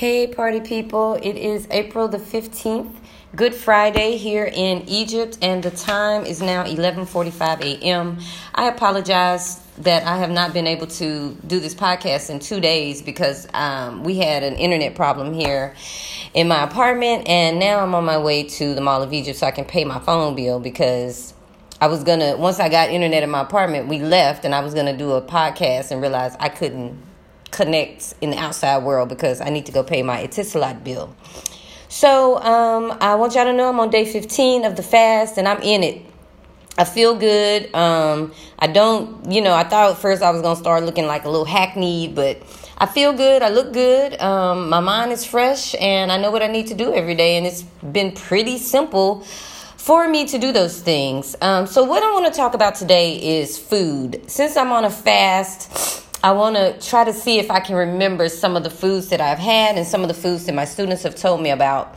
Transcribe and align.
Hey, 0.00 0.26
party 0.26 0.60
people. 0.60 1.18
It 1.22 1.36
is 1.36 1.68
April 1.70 2.08
the 2.08 2.16
15th, 2.16 2.90
Good 3.36 3.54
Friday 3.54 4.16
here 4.16 4.50
in 4.50 4.88
Egypt, 4.88 5.36
and 5.42 5.62
the 5.62 5.70
time 5.70 6.24
is 6.24 6.40
now 6.40 6.64
11:45 6.64 7.60
a.m. 7.60 8.16
I 8.54 8.68
apologize 8.68 9.58
that 9.76 10.06
I 10.06 10.16
have 10.16 10.30
not 10.30 10.54
been 10.54 10.66
able 10.66 10.86
to 10.86 11.36
do 11.46 11.60
this 11.60 11.74
podcast 11.74 12.30
in 12.30 12.38
two 12.38 12.60
days 12.60 13.02
because 13.02 13.46
um, 13.52 14.02
we 14.02 14.16
had 14.16 14.42
an 14.42 14.54
internet 14.54 14.94
problem 14.94 15.34
here 15.34 15.74
in 16.32 16.48
my 16.48 16.62
apartment, 16.62 17.28
and 17.28 17.58
now 17.58 17.80
I'm 17.80 17.94
on 17.94 18.06
my 18.06 18.16
way 18.16 18.44
to 18.44 18.74
the 18.74 18.80
Mall 18.80 19.02
of 19.02 19.12
Egypt 19.12 19.38
so 19.38 19.46
I 19.46 19.50
can 19.50 19.66
pay 19.66 19.84
my 19.84 19.98
phone 19.98 20.34
bill 20.34 20.60
because 20.60 21.34
I 21.78 21.88
was 21.88 22.04
gonna 22.04 22.38
once 22.38 22.58
I 22.58 22.70
got 22.70 22.88
internet 22.88 23.22
in 23.22 23.28
my 23.28 23.42
apartment, 23.42 23.86
we 23.86 23.98
left, 23.98 24.46
and 24.46 24.54
I 24.54 24.60
was 24.60 24.72
gonna 24.72 24.96
do 24.96 25.12
a 25.12 25.20
podcast 25.20 25.90
and 25.90 26.00
realized 26.00 26.38
I 26.40 26.48
couldn't 26.48 27.09
connect 27.50 28.14
in 28.20 28.30
the 28.30 28.38
outside 28.38 28.82
world 28.82 29.08
because 29.08 29.40
I 29.40 29.50
need 29.50 29.66
to 29.66 29.72
go 29.72 29.82
pay 29.82 30.02
my 30.02 30.26
Etisalat 30.26 30.84
bill. 30.84 31.14
So 31.88 32.38
um, 32.38 32.96
I 33.00 33.16
want 33.16 33.34
y'all 33.34 33.44
to 33.44 33.52
know 33.52 33.68
I'm 33.68 33.80
on 33.80 33.90
day 33.90 34.04
15 34.04 34.64
of 34.64 34.76
the 34.76 34.82
fast 34.82 35.38
and 35.38 35.48
I'm 35.48 35.60
in 35.62 35.82
it. 35.82 36.02
I 36.78 36.84
feel 36.84 37.16
good. 37.16 37.74
Um, 37.74 38.32
I 38.58 38.68
don't, 38.68 39.30
you 39.30 39.42
know, 39.42 39.54
I 39.54 39.64
thought 39.64 39.90
at 39.90 39.98
first 39.98 40.22
I 40.22 40.30
was 40.30 40.40
going 40.40 40.54
to 40.54 40.60
start 40.60 40.84
looking 40.84 41.06
like 41.06 41.24
a 41.24 41.28
little 41.28 41.44
hackneyed, 41.44 42.14
but 42.14 42.38
I 42.78 42.86
feel 42.86 43.12
good. 43.12 43.42
I 43.42 43.48
look 43.48 43.72
good. 43.72 44.18
Um, 44.20 44.70
my 44.70 44.80
mind 44.80 45.12
is 45.12 45.24
fresh 45.24 45.74
and 45.80 46.12
I 46.12 46.16
know 46.16 46.30
what 46.30 46.42
I 46.42 46.46
need 46.46 46.68
to 46.68 46.74
do 46.74 46.94
every 46.94 47.14
day. 47.14 47.36
And 47.36 47.46
it's 47.46 47.62
been 47.62 48.12
pretty 48.12 48.56
simple 48.56 49.24
for 49.76 50.08
me 50.08 50.26
to 50.28 50.38
do 50.38 50.52
those 50.52 50.80
things. 50.80 51.34
Um, 51.40 51.66
so, 51.66 51.82
what 51.84 52.02
I 52.02 52.12
want 52.12 52.32
to 52.32 52.36
talk 52.36 52.54
about 52.54 52.76
today 52.76 53.40
is 53.40 53.58
food. 53.58 54.22
Since 54.30 54.56
I'm 54.56 54.72
on 54.72 54.84
a 54.84 54.90
fast, 54.90 56.06
I 56.22 56.32
want 56.32 56.56
to 56.56 56.78
try 56.86 57.04
to 57.04 57.14
see 57.14 57.38
if 57.38 57.50
I 57.50 57.60
can 57.60 57.76
remember 57.76 58.28
some 58.28 58.54
of 58.54 58.62
the 58.62 58.68
foods 58.68 59.08
that 59.08 59.22
I've 59.22 59.38
had 59.38 59.78
and 59.78 59.86
some 59.86 60.02
of 60.02 60.08
the 60.08 60.14
foods 60.14 60.44
that 60.44 60.54
my 60.54 60.66
students 60.66 61.02
have 61.04 61.16
told 61.16 61.40
me 61.40 61.48
about. 61.48 61.96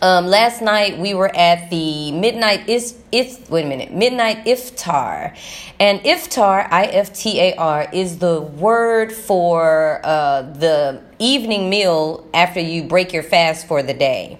Um, 0.00 0.26
last 0.26 0.62
night 0.62 0.98
we 0.98 1.12
were 1.12 1.34
at 1.34 1.68
the 1.70 2.12
midnight 2.12 2.68
is 2.68 2.96
if 3.12 3.48
wait 3.50 3.64
a 3.64 3.68
minute 3.68 3.92
midnight 3.92 4.44
iftar, 4.44 5.34
and 5.80 6.00
iftar 6.00 6.68
I 6.70 6.84
F 6.84 7.14
T 7.14 7.40
A 7.40 7.54
R 7.56 7.88
is 7.92 8.18
the 8.18 8.42
word 8.42 9.10
for 9.12 10.00
uh, 10.04 10.42
the 10.42 11.02
evening 11.18 11.70
meal 11.70 12.28
after 12.34 12.60
you 12.60 12.82
break 12.84 13.14
your 13.14 13.22
fast 13.22 13.66
for 13.66 13.82
the 13.82 13.94
day, 13.94 14.38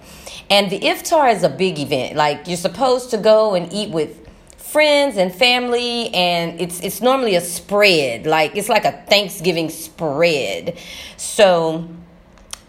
and 0.49 0.69
the 0.69 0.79
iftar 0.79 1.33
is 1.33 1.41
a 1.41 1.49
big 1.49 1.79
event. 1.79 2.15
Like 2.15 2.47
you're 2.47 2.57
supposed 2.57 3.09
to 3.11 3.17
go 3.17 3.55
and 3.55 3.73
eat 3.73 3.89
with 3.89 4.26
friends 4.71 5.15
and 5.15 5.33
family 5.33 6.13
and 6.13 6.59
it's 6.59 6.81
it's 6.81 7.01
normally 7.01 7.35
a 7.35 7.41
spread 7.41 8.25
like 8.25 8.55
it's 8.55 8.67
like 8.67 8.85
a 8.85 8.91
thanksgiving 9.07 9.69
spread. 9.69 10.77
So 11.15 11.87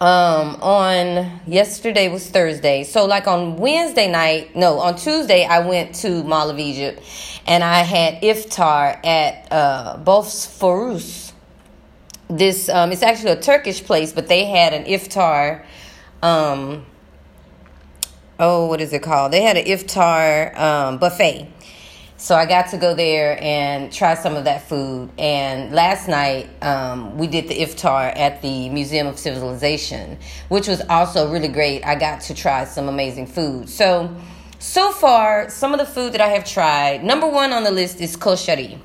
um 0.00 0.56
on 0.62 1.40
yesterday 1.46 2.08
was 2.08 2.28
thursday. 2.30 2.84
So 2.84 3.04
like 3.04 3.26
on 3.26 3.56
wednesday 3.56 4.08
night 4.08 4.54
no 4.54 4.78
on 4.78 4.94
tuesday 4.94 5.44
i 5.44 5.58
went 5.58 5.94
to 5.96 6.22
mall 6.22 6.50
of 6.50 6.58
egypt 6.60 7.02
and 7.46 7.64
i 7.64 7.82
had 7.82 8.22
iftar 8.22 9.04
at 9.04 9.50
uh 9.50 9.96
bosphorus 9.96 11.32
this 12.30 12.68
um 12.68 12.92
it's 12.92 13.02
actually 13.02 13.32
a 13.32 13.40
turkish 13.40 13.82
place 13.82 14.12
but 14.12 14.28
they 14.28 14.44
had 14.44 14.72
an 14.72 14.84
iftar 14.84 15.64
um 16.22 16.86
oh 18.38 18.66
what 18.66 18.80
is 18.80 18.92
it 18.92 19.02
called? 19.02 19.32
They 19.32 19.42
had 19.42 19.56
an 19.56 19.64
iftar 19.64 20.56
um 20.56 20.98
buffet 20.98 21.48
so 22.18 22.34
I 22.34 22.46
got 22.46 22.68
to 22.70 22.78
go 22.78 22.94
there 22.94 23.38
and 23.40 23.92
try 23.92 24.14
some 24.14 24.34
of 24.34 24.44
that 24.44 24.68
food. 24.68 25.08
And 25.18 25.72
last 25.72 26.08
night 26.08 26.50
um, 26.62 27.16
we 27.16 27.28
did 27.28 27.46
the 27.46 27.54
iftar 27.54 28.12
at 28.16 28.42
the 28.42 28.68
Museum 28.70 29.06
of 29.06 29.18
Civilization, 29.18 30.18
which 30.48 30.66
was 30.66 30.82
also 30.90 31.30
really 31.32 31.46
great. 31.46 31.86
I 31.86 31.94
got 31.94 32.20
to 32.22 32.34
try 32.34 32.64
some 32.64 32.88
amazing 32.88 33.28
food. 33.28 33.68
So 33.68 34.14
so 34.58 34.90
far, 34.90 35.48
some 35.48 35.72
of 35.72 35.78
the 35.78 35.86
food 35.86 36.14
that 36.14 36.20
I 36.20 36.30
have 36.30 36.44
tried. 36.44 37.04
Number 37.04 37.28
one 37.28 37.52
on 37.52 37.62
the 37.62 37.70
list 37.70 38.00
is 38.00 38.16
koshari. 38.16 38.76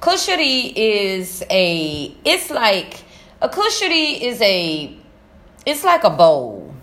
Koshari 0.00 0.72
is 0.74 1.44
a. 1.50 2.16
It's 2.24 2.48
like 2.48 3.04
a 3.42 3.50
koshari 3.50 4.18
is 4.22 4.40
a. 4.40 4.96
It's 5.66 5.84
like 5.84 6.04
a 6.04 6.10
bowl 6.10 6.74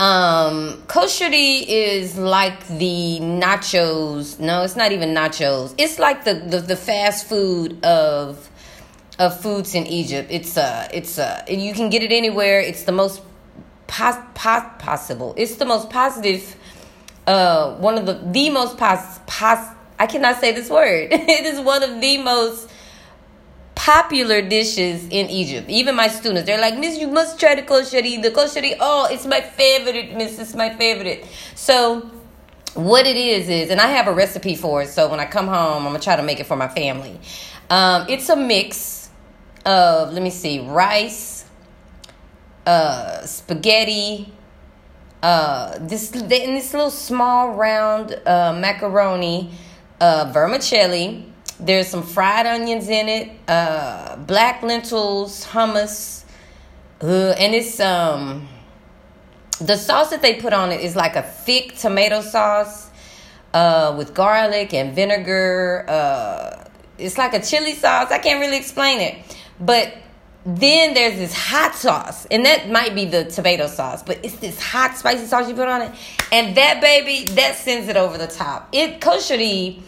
um, 0.00 0.82
koshari 0.86 1.62
is 1.68 2.16
like 2.16 2.66
the 2.68 3.18
nachos. 3.20 4.40
No, 4.40 4.62
it's 4.62 4.74
not 4.74 4.92
even 4.92 5.10
nachos. 5.10 5.74
It's 5.76 5.98
like 5.98 6.24
the, 6.24 6.34
the, 6.34 6.60
the 6.60 6.76
fast 6.76 7.28
food 7.28 7.84
of 7.84 8.48
of 9.18 9.38
foods 9.38 9.74
in 9.74 9.86
Egypt. 9.86 10.28
It's 10.30 10.56
uh 10.56 10.88
it's 10.90 11.18
uh 11.18 11.44
you 11.46 11.74
can 11.74 11.90
get 11.90 12.02
it 12.02 12.12
anywhere. 12.12 12.60
It's 12.60 12.84
the 12.84 12.92
most 12.92 13.20
pos, 13.88 14.16
pos, 14.32 14.62
possible. 14.78 15.34
It's 15.36 15.56
the 15.56 15.66
most 15.66 15.90
positive 15.90 16.56
uh 17.26 17.74
one 17.74 17.98
of 17.98 18.06
the 18.06 18.14
the 18.14 18.48
most 18.48 18.78
pos, 18.78 19.20
pos 19.26 19.58
I 19.98 20.06
cannot 20.06 20.40
say 20.40 20.52
this 20.52 20.70
word. 20.70 21.08
it 21.12 21.44
is 21.44 21.60
one 21.60 21.82
of 21.82 22.00
the 22.00 22.16
most 22.16 22.69
popular 23.84 24.42
dishes 24.42 25.04
in 25.04 25.30
Egypt. 25.30 25.66
Even 25.70 25.94
my 25.94 26.06
students, 26.06 26.44
they're 26.44 26.60
like, 26.60 26.78
Miss, 26.78 26.98
you 26.98 27.08
must 27.08 27.40
try 27.40 27.54
the 27.54 27.62
koshari. 27.62 28.22
The 28.22 28.30
koshari, 28.30 28.76
oh, 28.78 29.08
it's 29.10 29.24
my 29.24 29.40
favorite, 29.40 30.14
Miss, 30.14 30.38
it's 30.38 30.54
my 30.54 30.68
favorite. 30.76 31.24
So, 31.54 32.10
what 32.74 33.06
it 33.06 33.16
is 33.16 33.48
is, 33.48 33.70
and 33.70 33.80
I 33.80 33.86
have 33.86 34.06
a 34.06 34.12
recipe 34.12 34.54
for 34.54 34.82
it. 34.82 34.90
So 34.90 35.10
when 35.10 35.18
I 35.18 35.24
come 35.24 35.46
home, 35.46 35.86
I'm 35.86 35.92
gonna 35.92 35.98
try 35.98 36.16
to 36.16 36.22
make 36.22 36.40
it 36.40 36.46
for 36.46 36.56
my 36.56 36.68
family. 36.68 37.18
Um, 37.70 38.04
it's 38.10 38.28
a 38.28 38.36
mix 38.36 39.08
of, 39.64 40.12
let 40.12 40.22
me 40.22 40.30
see, 40.30 40.60
rice, 40.60 41.46
uh, 42.66 43.24
spaghetti, 43.24 44.30
uh, 45.22 45.78
this 45.80 46.12
in 46.12 46.28
this 46.28 46.74
little 46.74 46.90
small 46.90 47.54
round 47.54 48.20
uh, 48.26 48.52
macaroni, 48.52 49.50
uh, 50.02 50.30
vermicelli 50.34 51.29
there's 51.60 51.88
some 51.88 52.02
fried 52.02 52.46
onions 52.46 52.88
in 52.88 53.08
it, 53.08 53.30
uh, 53.48 54.16
black 54.16 54.62
lentils, 54.62 55.44
hummus, 55.46 56.24
uh, 57.02 57.34
and 57.38 57.54
it's 57.54 57.80
um 57.80 58.48
the 59.60 59.76
sauce 59.76 60.10
that 60.10 60.22
they 60.22 60.40
put 60.40 60.52
on 60.52 60.72
it 60.72 60.80
is 60.80 60.96
like 60.96 61.16
a 61.16 61.22
thick 61.22 61.76
tomato 61.76 62.22
sauce 62.22 62.88
uh, 63.52 63.94
with 63.96 64.14
garlic 64.14 64.72
and 64.72 64.94
vinegar. 64.94 65.84
Uh, 65.88 66.64
it's 66.98 67.18
like 67.18 67.34
a 67.34 67.42
chili 67.42 67.74
sauce. 67.74 68.10
I 68.10 68.18
can't 68.18 68.40
really 68.40 68.56
explain 68.56 69.00
it, 69.00 69.36
but 69.60 69.94
then 70.46 70.94
there's 70.94 71.16
this 71.16 71.34
hot 71.34 71.74
sauce, 71.74 72.26
and 72.30 72.46
that 72.46 72.70
might 72.70 72.94
be 72.94 73.04
the 73.04 73.24
tomato 73.24 73.66
sauce, 73.66 74.02
but 74.02 74.18
it's 74.22 74.36
this 74.36 74.60
hot 74.60 74.96
spicy 74.96 75.26
sauce 75.26 75.46
you 75.48 75.54
put 75.54 75.68
on 75.68 75.82
it, 75.82 75.92
and 76.32 76.56
that 76.56 76.80
baby 76.80 77.30
that 77.34 77.56
sends 77.56 77.88
it 77.88 77.96
over 77.96 78.16
the 78.16 78.26
top. 78.26 78.68
It 78.72 79.00
koshari 79.00 79.82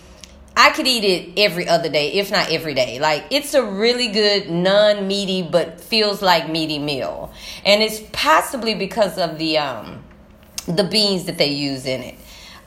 I 0.56 0.70
could 0.70 0.86
eat 0.86 1.04
it 1.04 1.38
every 1.38 1.66
other 1.66 1.88
day, 1.88 2.12
if 2.12 2.30
not 2.30 2.50
every 2.50 2.74
day. 2.74 2.98
Like 2.98 3.24
it's 3.30 3.54
a 3.54 3.64
really 3.64 4.08
good 4.08 4.50
non-meaty 4.50 5.42
but 5.42 5.80
feels 5.80 6.20
like 6.20 6.48
meaty 6.48 6.78
meal. 6.78 7.32
And 7.64 7.82
it's 7.82 8.02
possibly 8.12 8.74
because 8.74 9.18
of 9.18 9.38
the 9.38 9.58
um 9.58 10.04
the 10.66 10.84
beans 10.84 11.24
that 11.24 11.38
they 11.38 11.48
use 11.48 11.86
in 11.86 12.02
it. 12.02 12.14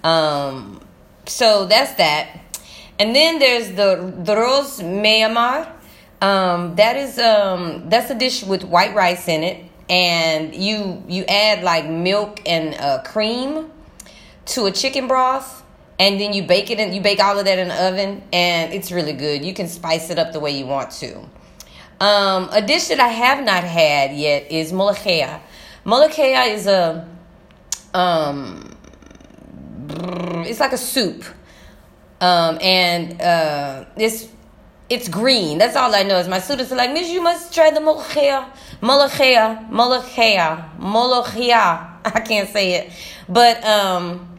Um 0.04 0.82
so 1.26 1.66
that's 1.66 1.94
that. 1.96 2.40
And 2.98 3.16
then 3.16 3.40
there's 3.40 3.72
the 3.72 4.14
dros 4.24 4.82
meyamar. 4.82 5.72
Um 6.22 6.76
that 6.76 6.96
is 6.96 7.20
um 7.20 7.90
that's 7.90 8.10
a 8.10 8.16
dish 8.16 8.44
with 8.44 8.64
white 8.64 8.96
rice 8.96 9.28
in 9.28 9.44
it 9.44 9.66
and 9.90 10.56
you 10.56 11.04
you 11.08 11.24
add 11.26 11.64
like 11.64 11.88
milk 11.88 12.42
and 12.46 12.74
uh, 12.76 13.02
cream 13.04 13.72
to 14.46 14.66
a 14.66 14.72
chicken 14.72 15.08
broth 15.08 15.64
and 16.00 16.20
then 16.20 16.34
you 16.34 16.44
bake 16.44 16.70
it 16.70 16.80
and 16.80 16.94
you 16.94 17.02
bake 17.02 17.24
all 17.24 17.38
of 17.40 17.46
that 17.46 17.58
in 17.58 17.70
the 17.70 17.88
oven 17.88 18.24
and 18.34 18.74
it's 18.74 18.92
really 18.92 19.14
good. 19.14 19.46
You 19.46 19.54
can 19.54 19.68
spice 19.68 20.10
it 20.10 20.20
up 20.20 20.34
the 20.34 20.40
way 20.40 20.52
you 20.58 20.66
want 20.66 20.92
to. 20.92 21.18
Um, 22.00 22.50
a 22.52 22.62
dish 22.62 22.90
that 22.90 23.00
i 23.00 23.08
have 23.08 23.46
not 23.46 23.64
had 23.64 24.12
yet 24.12 24.52
is 24.52 24.74
molokhia 24.74 25.40
molokhia 25.86 26.54
is 26.54 26.68
a 26.68 27.08
um, 27.94 28.76
it's 30.46 30.60
like 30.60 30.74
a 30.74 30.78
soup. 30.78 31.24
Um, 32.20 32.58
and 32.62 33.22
uh, 33.22 33.86
it's 33.96 34.28
it's 34.90 35.08
green. 35.08 35.58
That's 35.58 35.76
all 35.76 35.96
i 35.96 36.04
know 36.04 36.18
is 36.18 36.28
my 36.28 36.40
students 36.40 36.72
are 36.72 36.76
like 36.76 36.92
miss 36.92 37.10
you 37.10 37.22
must 37.22 37.54
try 37.54 37.72
the 37.72 37.80
molokhia 37.80 38.48
molokhia 38.82 39.70
molokhia 39.70 40.78
molokhia 40.78 42.00
i 42.06 42.20
can't 42.20 42.50
say 42.50 42.74
it. 42.74 42.92
But 43.30 43.64
um 43.64 44.35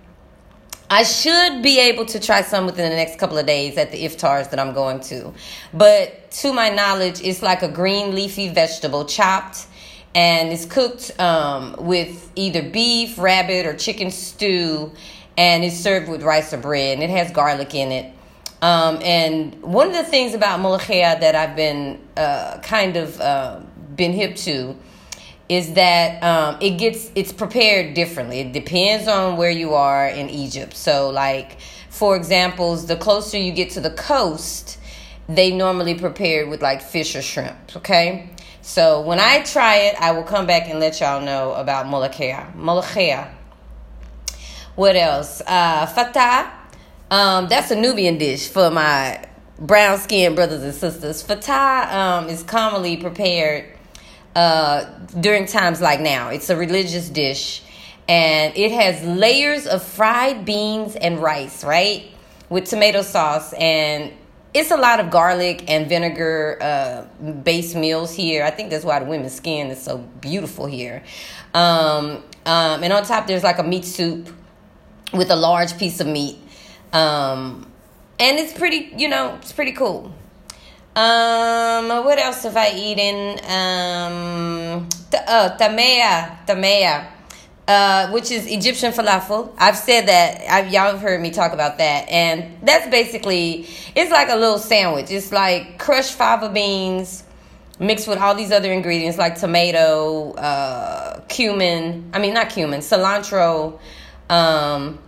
I 0.89 1.03
should 1.03 1.63
be 1.63 1.81
able 1.81 2.07
to 2.07 2.21
try 2.21 2.43
some 2.43 2.67
within 2.67 2.89
the 2.89 2.97
next 2.97 3.19
couple 3.19 3.39
of 3.39 3.47
days 3.47 3.77
at 3.77 3.91
the 3.91 4.05
iftars 4.05 4.51
that 4.51 4.61
I'm 4.61 4.73
going 4.73 5.01
to. 5.01 5.33
But 5.75 6.31
to 6.43 6.53
my 6.53 6.69
knowledge, 6.69 7.21
it's 7.23 7.43
like 7.43 7.63
a 7.63 7.69
green 7.69 8.15
leafy 8.15 8.49
vegetable 8.49 9.05
chopped 9.05 9.67
and 10.15 10.51
it's 10.51 10.65
cooked 10.65 11.19
um, 11.21 11.77
with 11.79 12.33
either 12.37 12.63
beef, 12.63 13.19
rabbit, 13.19 13.67
or 13.67 13.77
chicken 13.77 14.11
stew, 14.11 14.91
and 15.37 15.63
it's 15.63 15.77
served 15.77 16.09
with 16.09 16.23
rice 16.23 16.55
or 16.55 16.57
bread, 16.57 16.95
and 16.95 17.03
it 17.03 17.11
has 17.11 17.31
garlic 17.33 17.75
in 17.75 17.93
it. 17.93 18.15
Um, 18.63 18.99
and 19.03 19.63
one 19.63 19.89
of 19.89 19.93
the 19.93 20.05
things 20.05 20.33
about 20.33 20.61
molokhia 20.61 21.21
that 21.21 21.35
I've 21.35 21.55
been 21.55 22.01
uh, 22.17 22.59
kind 22.63 22.97
of 22.97 23.21
uh, 23.21 23.61
been 23.95 24.13
hip 24.13 24.37
to 24.37 24.75
is 25.49 25.75
that 25.75 26.23
um, 26.23 26.59
it 26.61 26.79
gets 26.79 27.11
it's 27.15 27.33
prepared 27.33 27.95
differently. 27.95 28.41
It 28.41 28.53
depends 28.53 29.09
on 29.09 29.37
where 29.37 29.51
you 29.51 29.75
are 29.75 30.07
in 30.09 30.29
Egypt. 30.29 30.75
So, 30.75 31.11
like 31.11 31.59
for 31.89 32.17
examples, 32.17 32.87
the 32.87 32.97
closer 32.97 33.39
you 33.39 33.53
get 33.53 33.71
to 33.71 33.81
the 33.81 33.91
coast, 33.91 34.79
they 35.29 35.53
normally 35.53 35.95
prepare 35.95 36.47
with 36.49 36.63
like 36.63 36.83
fish 36.83 37.15
or 37.15 37.23
shrimp. 37.23 37.77
Okay, 37.77 38.31
so 38.61 39.01
when 39.03 39.21
I 39.21 39.43
try 39.43 39.77
it, 39.77 39.97
I 40.01 40.13
will 40.13 40.25
come 40.25 40.47
back 40.47 40.69
and 40.69 40.81
let 40.81 41.01
y'all 41.01 41.25
know 41.25 41.53
about 41.55 41.87
molokhia. 41.87 42.55
Molokhia. 42.55 43.31
What 44.75 44.97
else? 44.97 45.41
Uh. 45.47 46.53
Um, 47.09 47.47
that's 47.49 47.71
a 47.71 47.77
Nubian 47.77 48.19
dish 48.19 48.49
for 48.49 48.69
my 48.69 49.25
brown 49.61 49.99
skinned 49.99 50.35
brothers 50.35 50.63
and 50.63 50.75
sisters. 50.75 51.23
Fatah 51.23 51.97
um, 51.97 52.29
is 52.29 52.43
commonly 52.43 52.97
prepared 52.97 53.76
uh, 54.37 54.85
during 55.19 55.47
times 55.47 55.81
like 55.81 55.99
now. 56.01 56.29
It's 56.29 56.51
a 56.51 56.57
religious 56.57 57.09
dish 57.09 57.63
and 58.07 58.55
it 58.57 58.71
has 58.71 59.03
layers 59.03 59.67
of 59.67 59.83
fried 59.83 60.45
beans 60.45 60.95
and 60.95 61.21
rice, 61.21 61.65
right? 61.65 62.05
With 62.51 62.67
tomato 62.67 63.01
sauce 63.01 63.55
and 63.55 64.13
it's 64.53 64.71
a 64.71 64.77
lot 64.77 65.01
of 65.01 65.11
garlic 65.11 65.71
and 65.71 65.89
vinegar 65.89 66.59
uh, 66.61 67.03
based 67.33 67.75
meals 67.75 68.15
here. 68.15 68.45
I 68.45 68.51
think 68.51 68.71
that's 68.71 68.85
why 68.85 68.99
the 68.99 69.07
women's 69.07 69.35
skin 69.35 69.69
is 69.69 69.83
so 69.83 69.99
beautiful 69.99 70.67
here. 70.67 71.03
Um, 71.55 72.23
um, 72.45 72.85
and 72.85 72.93
on 72.93 73.05
top, 73.05 73.27
there's 73.27 73.43
like 73.43 73.59
a 73.59 73.63
meat 73.63 73.87
soup 73.87 74.29
with 75.13 75.31
a 75.31 75.37
large 75.37 75.79
piece 75.79 76.01
of 76.01 76.07
meat. 76.07 76.37
Um, 76.93 77.71
and 78.19 78.39
it's 78.39 78.53
pretty, 78.53 78.93
you 78.97 79.09
know, 79.09 79.37
it's 79.37 79.53
pretty 79.53 79.73
cool. 79.73 80.15
Um, 80.97 81.89
what 82.07 82.19
else 82.19 82.45
have 82.45 82.57
I 82.57 82.71
eaten? 82.71 83.39
Um, 83.45 84.89
t- 85.11 85.19
oh, 85.29 85.55
tamea, 85.61 86.39
tamea, 86.47 87.07
uh, 87.69 88.11
which 88.13 88.31
is 88.31 88.47
Egyptian 88.47 88.93
falafel. 88.93 89.53
I've 89.59 89.77
said 89.77 90.09
that. 90.09 90.51
I've, 90.51 90.73
y'all 90.73 90.93
have 90.93 91.01
heard 91.01 91.21
me 91.21 91.31
talk 91.33 91.53
about 91.53 91.77
that, 91.77 92.09
and 92.09 92.67
that's 92.67 92.89
basically 92.89 93.69
it's 93.95 94.11
like 94.11 94.31
a 94.31 94.37
little 94.37 94.57
sandwich. 94.57 95.11
It's 95.11 95.33
like 95.33 95.79
crushed 95.79 96.15
fava 96.15 96.49
beans 96.49 97.25
mixed 97.79 98.09
with 98.09 98.17
all 98.17 98.35
these 98.35 98.51
other 98.51 98.73
ingredients 98.73 99.19
like 99.19 99.39
tomato, 99.39 100.33
uh, 100.33 101.21
cumin. 101.29 102.09
I 102.15 102.21
mean, 102.21 102.33
not 102.33 102.49
cumin, 102.49 102.81
cilantro, 102.81 103.79
um, 104.31 104.99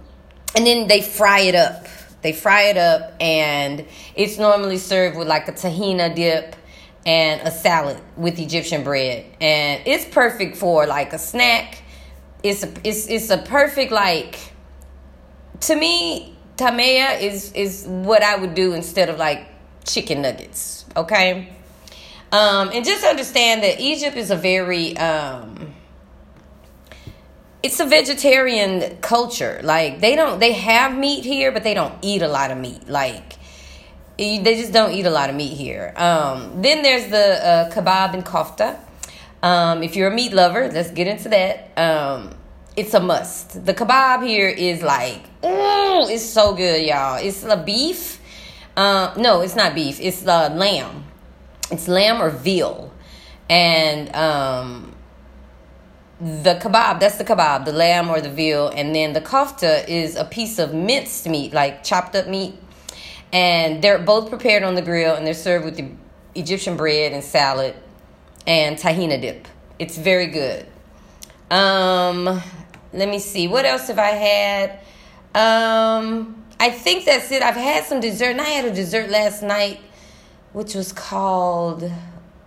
and 0.55 0.67
then 0.67 0.87
they 0.87 1.01
fry 1.01 1.41
it 1.41 1.55
up 1.55 1.87
they 2.23 2.33
fry 2.33 2.65
it 2.65 2.77
up, 2.77 3.15
and 3.21 3.87
it's 4.15 4.39
normally 4.39 4.79
served 4.79 5.17
with 5.17 5.29
like 5.29 5.49
a 5.49 5.53
tahina 5.53 6.15
dip 6.15 6.57
and 7.07 7.41
a 7.47 7.51
salad 7.51 8.01
with 8.17 8.39
Egyptian 8.39 8.85
bread, 8.85 9.25
and 9.41 9.83
it's 9.87 10.05
perfect 10.05 10.57
for 10.57 10.87
like 10.87 11.13
a 11.13 11.19
snack. 11.19 11.83
It's 12.43 12.63
a, 12.63 12.73
it's 12.85 13.07
it's 13.09 13.31
a 13.31 13.39
perfect 13.39 13.93
like 13.93 14.39
to 15.61 15.75
me. 15.75 16.35
Tamea 16.57 17.21
is 17.21 17.53
is 17.53 17.87
what 17.87 18.23
I 18.23 18.37
would 18.37 18.55
do 18.55 18.75
instead 18.75 19.09
of 19.09 19.17
like 19.17 19.47
chicken 19.85 20.23
nuggets. 20.23 20.85
Okay, 20.97 21.49
um, 22.33 22.71
and 22.75 22.85
just 22.85 23.05
understand 23.05 23.63
that 23.63 23.81
Egypt 23.81 24.17
is 24.17 24.31
a 24.31 24.37
very 24.37 24.97
um, 24.99 25.75
it's 27.69 27.81
a 27.81 27.85
vegetarian 27.85 28.97
culture. 29.03 29.61
Like 29.63 30.01
they 30.01 30.17
don't 30.17 30.39
they 30.41 30.53
have 30.53 30.97
meat 30.97 31.23
here, 31.23 31.53
but 31.53 31.65
they 31.65 31.75
don't 31.75 31.95
eat 32.01 32.23
a 32.23 32.29
lot 32.29 32.51
of 32.51 32.57
meat. 32.57 32.89
Like 32.89 33.35
they 34.17 34.55
just 34.63 34.73
don't 34.73 34.93
eat 34.93 35.05
a 35.05 35.11
lot 35.11 35.29
of 35.29 35.37
meat 35.37 35.55
here. 35.55 35.93
Um, 35.95 36.63
then 36.63 36.83
there's 36.83 37.11
the 37.11 37.27
uh, 37.47 37.71
kebab 37.71 38.15
and 38.15 38.25
kofta. 38.25 38.79
Um, 39.43 39.83
if 39.83 39.97
you're 39.97 40.11
a 40.11 40.15
meat 40.15 40.33
lover, 40.33 40.71
let's 40.73 40.91
get 40.91 41.07
into 41.07 41.29
that. 41.29 41.79
Um, 41.79 42.35
it's 42.75 42.95
a 42.95 43.01
must. 43.01 43.67
The 43.67 43.75
kebab 43.75 44.27
here 44.27 44.49
is 44.49 44.83
like, 44.83 45.21
ooh, 45.45 46.09
it's 46.09 46.25
so 46.25 46.55
good, 46.55 46.81
y'all. 46.87 47.17
It's 47.17 47.43
the 47.43 47.57
beef. 47.57 48.19
Uh, 48.79 49.13
no, 49.19 49.43
it's 49.43 49.57
not 49.57 49.75
beef. 49.75 50.01
It's 50.01 50.23
the 50.23 50.49
lamb. 50.49 51.05
It's 51.71 51.87
lamb 51.87 52.23
or 52.23 52.31
veal, 52.31 52.91
and 53.51 54.15
um, 54.17 54.95
the 56.21 56.59
kebab 56.61 56.99
that's 56.99 57.17
the 57.17 57.25
kebab 57.25 57.65
the 57.65 57.73
lamb 57.73 58.11
or 58.11 58.21
the 58.21 58.29
veal 58.31 58.69
and 58.69 58.95
then 58.95 59.13
the 59.13 59.21
kofta 59.21 59.87
is 59.89 60.17
a 60.17 60.25
piece 60.25 60.59
of 60.59 60.75
minced 60.75 61.29
meat 61.29 61.53
like 61.53 61.85
chopped 61.85 62.17
up 62.17 62.27
meat 62.27 62.55
and 63.33 63.83
they're 63.83 64.01
both 64.01 64.29
prepared 64.29 64.65
on 64.65 64.75
the 64.75 64.83
grill 64.83 65.15
and 65.15 65.25
they're 65.25 65.33
served 65.35 65.65
with 65.65 65.77
the 65.77 65.89
egyptian 66.35 66.77
bread 66.77 67.13
and 67.13 67.23
salad 67.23 67.75
and 68.49 68.79
tahina 68.79 69.21
dip. 69.21 69.47
It's 69.79 69.99
very 69.99 70.27
good. 70.27 70.67
Um 71.51 72.25
let 72.93 73.09
me 73.09 73.19
see 73.19 73.47
what 73.47 73.65
else 73.65 73.87
have 73.89 73.99
i 73.99 74.11
had? 74.11 74.71
Um 75.35 76.45
i 76.59 76.71
think 76.71 77.05
that's 77.05 77.31
it. 77.31 77.43
I've 77.43 77.55
had 77.55 77.85
some 77.85 78.01
dessert 78.01 78.31
and 78.31 78.41
i 78.41 78.49
had 78.49 78.65
a 78.65 78.75
dessert 78.75 79.11
last 79.11 79.43
night 79.43 79.81
which 80.53 80.75
was 80.75 80.93
called 80.93 81.91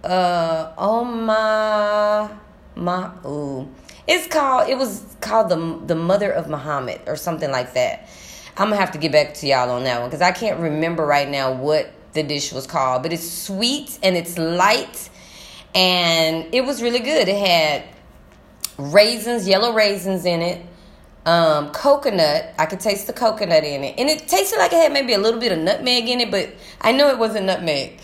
uh 0.03 0.73
oma 0.77 2.39
Ma 2.81 3.11
It's 4.07 4.27
called 4.27 4.69
it 4.69 4.77
was 4.77 5.15
called 5.21 5.49
the 5.49 5.85
the 5.85 5.95
mother 5.95 6.31
of 6.31 6.49
Muhammad 6.49 7.01
or 7.07 7.15
something 7.15 7.51
like 7.51 7.73
that. 7.73 8.09
I'm 8.57 8.69
gonna 8.69 8.81
have 8.81 8.91
to 8.91 8.97
get 8.97 9.11
back 9.11 9.33
to 9.35 9.47
y'all 9.47 9.69
on 9.69 9.83
that 9.85 10.01
one 10.01 10.09
because 10.09 10.21
I 10.21 10.31
can't 10.31 10.59
remember 10.59 11.05
right 11.05 11.29
now 11.29 11.53
what 11.53 11.91
the 12.13 12.23
dish 12.23 12.51
was 12.51 12.67
called, 12.67 13.03
but 13.03 13.13
it's 13.13 13.29
sweet 13.29 13.97
and 14.03 14.17
it's 14.17 14.37
light 14.37 15.09
and 15.73 16.53
it 16.53 16.61
was 16.65 16.81
really 16.81 16.99
good. 16.99 17.27
It 17.27 17.47
had 17.47 17.83
raisins, 18.77 19.47
yellow 19.47 19.73
raisins 19.73 20.25
in 20.25 20.41
it, 20.41 20.65
um, 21.25 21.71
coconut. 21.71 22.53
I 22.57 22.65
could 22.65 22.79
taste 22.79 23.07
the 23.07 23.13
coconut 23.13 23.63
in 23.63 23.83
it, 23.83 23.95
and 23.97 24.09
it 24.09 24.27
tasted 24.27 24.57
like 24.57 24.73
it 24.73 24.77
had 24.77 24.91
maybe 24.91 25.13
a 25.13 25.19
little 25.19 25.39
bit 25.39 25.51
of 25.51 25.59
nutmeg 25.59 26.09
in 26.09 26.19
it, 26.19 26.31
but 26.31 26.49
I 26.81 26.91
know 26.91 27.09
it 27.09 27.17
wasn't 27.17 27.45
nutmeg. 27.45 27.99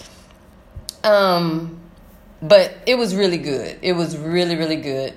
Um, 1.03 1.79
but 2.41 2.75
it 2.85 2.95
was 2.95 3.15
really 3.15 3.37
good. 3.37 3.77
It 3.81 3.93
was 3.93 4.17
really, 4.17 4.55
really 4.55 4.75
good. 4.75 5.13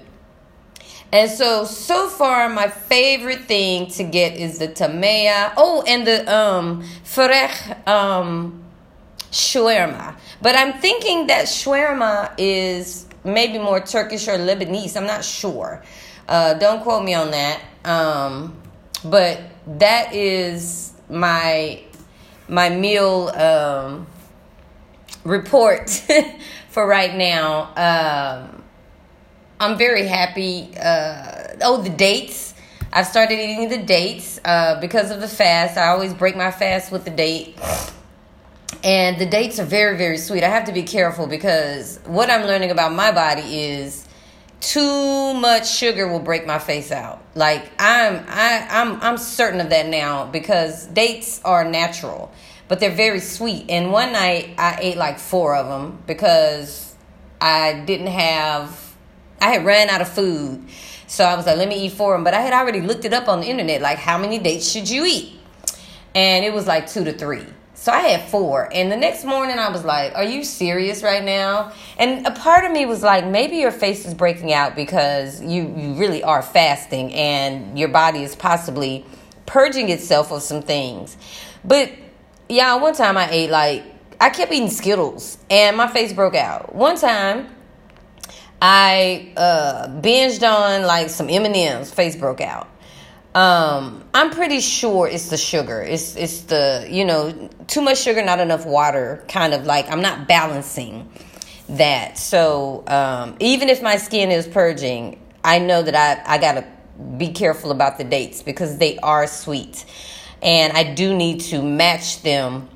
And 1.13 1.29
so, 1.29 1.65
so 1.65 2.09
far, 2.09 2.49
my 2.49 2.69
favorite 2.69 3.43
thing 3.43 3.89
to 3.93 4.05
get 4.05 4.37
is 4.37 4.59
the 4.59 4.69
tamea. 4.69 5.53
Oh, 5.57 5.83
and 5.87 6.07
the 6.07 6.33
um, 6.33 6.85
farech 7.05 7.89
um, 7.89 8.63
shawarma. 9.33 10.17
But 10.41 10.55
I'm 10.55 10.75
thinking 10.75 11.27
that 11.27 11.47
shawarma 11.47 12.33
is 12.39 13.07
maybe 13.25 13.59
more 13.59 13.81
Turkish 13.81 14.29
or 14.29 14.39
Lebanese. 14.39 14.97
I'm 14.97 15.07
not 15.07 15.25
sure. 15.25 15.83
Uh, 16.29 16.55
don't 16.55 16.83
quote 16.83 17.05
me 17.05 17.15
on 17.15 17.33
that. 17.33 17.61
Um, 17.85 18.57
but 19.05 19.41
that 19.79 20.15
is 20.15 20.93
my 21.09 21.83
my 22.49 22.69
meal 22.69 23.29
um, 23.29 24.07
report 25.25 26.03
for 26.71 26.87
right 26.87 27.15
now. 27.15 27.73
Um, 27.77 28.63
I'm 29.61 29.77
very 29.77 30.07
happy. 30.07 30.71
Uh, 30.77 31.57
oh, 31.63 31.83
the 31.83 31.91
dates. 31.91 32.55
I've 32.93 33.07
started 33.07 33.35
eating 33.35 33.69
the 33.69 33.85
dates 33.85 34.41
uh, 34.45 34.81
because 34.81 35.11
of 35.11 35.21
the 35.21 35.29
fast. 35.29 35.77
I 35.77 35.89
always 35.89 36.15
break 36.15 36.37
my 36.37 36.51
fast 36.51 36.91
with 36.91 37.05
the 37.05 37.11
date. 37.11 37.59
And 38.83 39.19
the 39.19 39.27
dates 39.27 39.59
are 39.61 39.65
very, 39.65 39.99
very 39.99 40.17
sweet. 40.17 40.43
I 40.43 40.49
have 40.49 40.65
to 40.65 40.73
be 40.73 40.83
careful 40.83 41.27
because 41.27 42.01
what 42.07 42.31
I'm 42.31 42.47
learning 42.47 42.71
about 42.71 42.93
my 42.93 43.13
body 43.13 43.61
is 43.61 44.09
too 44.61 45.35
much 45.35 45.71
sugar 45.71 46.09
will 46.09 46.21
break 46.21 46.47
my 46.47 46.59
face 46.59 46.91
out. 46.91 47.23
Like 47.35 47.71
I'm 47.79 48.25
I 48.29 48.67
I'm 48.71 49.01
I'm 49.01 49.19
certain 49.19 49.61
of 49.61 49.71
that 49.71 49.87
now 49.87 50.27
because 50.27 50.87
dates 50.87 51.41
are 51.45 51.65
natural 51.65 52.31
but 52.71 52.79
they're 52.79 52.89
very 52.89 53.19
sweet. 53.19 53.69
And 53.69 53.91
one 53.91 54.13
night 54.13 54.55
I 54.57 54.79
ate 54.81 54.97
like 54.97 55.19
four 55.19 55.57
of 55.57 55.67
them 55.67 56.01
because 56.07 56.95
I 57.41 57.83
didn't 57.85 58.07
have, 58.07 58.95
I 59.41 59.51
had 59.51 59.65
ran 59.65 59.89
out 59.89 60.01
of 60.01 60.09
food. 60.09 60.65
So 61.09 61.25
I 61.25 61.35
was 61.35 61.47
like, 61.47 61.57
let 61.57 61.69
me 61.69 61.85
eat 61.87 61.93
four 61.95 62.15
of 62.15 62.19
them. 62.19 62.25
But 62.25 62.35
I 62.35 62.41
had 62.41 62.53
already 62.53 62.81
looked 62.81 63.05
it 63.05 63.13
up 63.13 63.27
on 63.27 63.41
the 63.41 63.49
internet, 63.49 63.81
like 63.83 63.99
how 63.99 64.19
many 64.19 64.39
dates 64.39 64.71
should 64.71 64.89
you 64.89 65.05
eat? 65.05 65.33
And 66.15 66.45
it 66.45 66.53
was 66.53 66.69
like 66.69 66.87
two 66.87 67.03
to 67.03 67.13
three. 67.13 67.45
So 67.75 67.91
I 67.91 68.03
had 68.03 68.29
four. 68.29 68.69
And 68.73 68.93
the 68.93 68.97
next 68.97 69.25
morning 69.25 69.59
I 69.59 69.71
was 69.71 69.85
like, 69.85 70.15
Are 70.15 70.23
you 70.23 70.45
serious 70.45 71.03
right 71.03 71.25
now? 71.25 71.73
And 71.99 72.25
a 72.25 72.31
part 72.31 72.65
of 72.65 72.71
me 72.71 72.87
was 72.87 73.03
like, 73.03 73.27
maybe 73.27 73.57
your 73.57 73.73
face 73.73 74.07
is 74.07 74.15
breaking 74.15 74.53
out 74.53 74.77
because 74.77 75.43
you, 75.43 75.75
you 75.77 75.95
really 75.95 76.23
are 76.23 76.41
fasting 76.43 77.13
and 77.15 77.77
your 77.77 77.89
body 77.89 78.23
is 78.23 78.37
possibly 78.37 79.05
purging 79.47 79.89
itself 79.89 80.31
of 80.31 80.43
some 80.43 80.63
things. 80.63 81.17
But 81.65 81.91
yeah, 82.51 82.75
one 82.77 82.95
time 82.95 83.17
I 83.17 83.31
ate 83.31 83.51
like 83.51 83.85
I 84.21 84.29
kept 84.29 84.53
eating 84.53 84.71
Skittles 84.71 85.39
and 85.49 85.77
my 85.77 85.89
face 85.89 86.13
broke 86.13 86.35
out. 86.35 86.75
One 86.75 86.97
time 86.97 87.49
I 88.61 89.33
uh, 89.37 89.89
binged 90.01 90.43
on 90.43 90.83
like 90.83 91.09
some 91.09 91.31
M 91.31 91.45
and 91.45 91.57
M's. 91.57 91.93
Face 91.93 92.17
broke 92.17 92.41
out. 92.41 92.69
Um, 93.35 94.05
I'm 94.13 94.31
pretty 94.31 94.61
sure 94.61 95.07
it's 95.07 95.29
the 95.29 95.37
sugar. 95.37 95.81
It's 95.81 96.17
it's 96.17 96.43
the 96.43 96.87
you 96.91 97.05
know 97.05 97.49
too 97.69 97.81
much 97.81 97.99
sugar, 97.99 98.23
not 98.23 98.41
enough 98.41 98.67
water. 98.67 99.25
Kind 99.29 99.55
of 99.55 99.65
like 99.65 99.91
I'm 99.91 100.03
not 100.03 100.27
balancing 100.27 101.11
that. 101.71 102.19
So 102.19 102.85
um, 102.89 103.37
even 103.39 103.69
if 103.69 103.81
my 103.81 103.97
skin 103.97 104.31
is 104.33 104.49
purging, 104.49 105.21
I 105.45 105.61
know 105.61 105.83
that 105.83 105.95
I, 105.95 106.35
I 106.35 106.39
got 106.39 106.55
to 106.55 106.67
be 107.17 107.29
careful 107.29 107.71
about 107.71 107.97
the 107.97 108.05
dates 108.05 108.43
because 108.43 108.79
they 108.79 108.99
are 108.99 109.27
sweet. 109.27 109.85
And 110.43 110.73
I 110.73 110.95
do 110.95 111.15
need 111.15 111.41
to 111.43 111.63
match 111.63 112.23
them. 112.23 112.69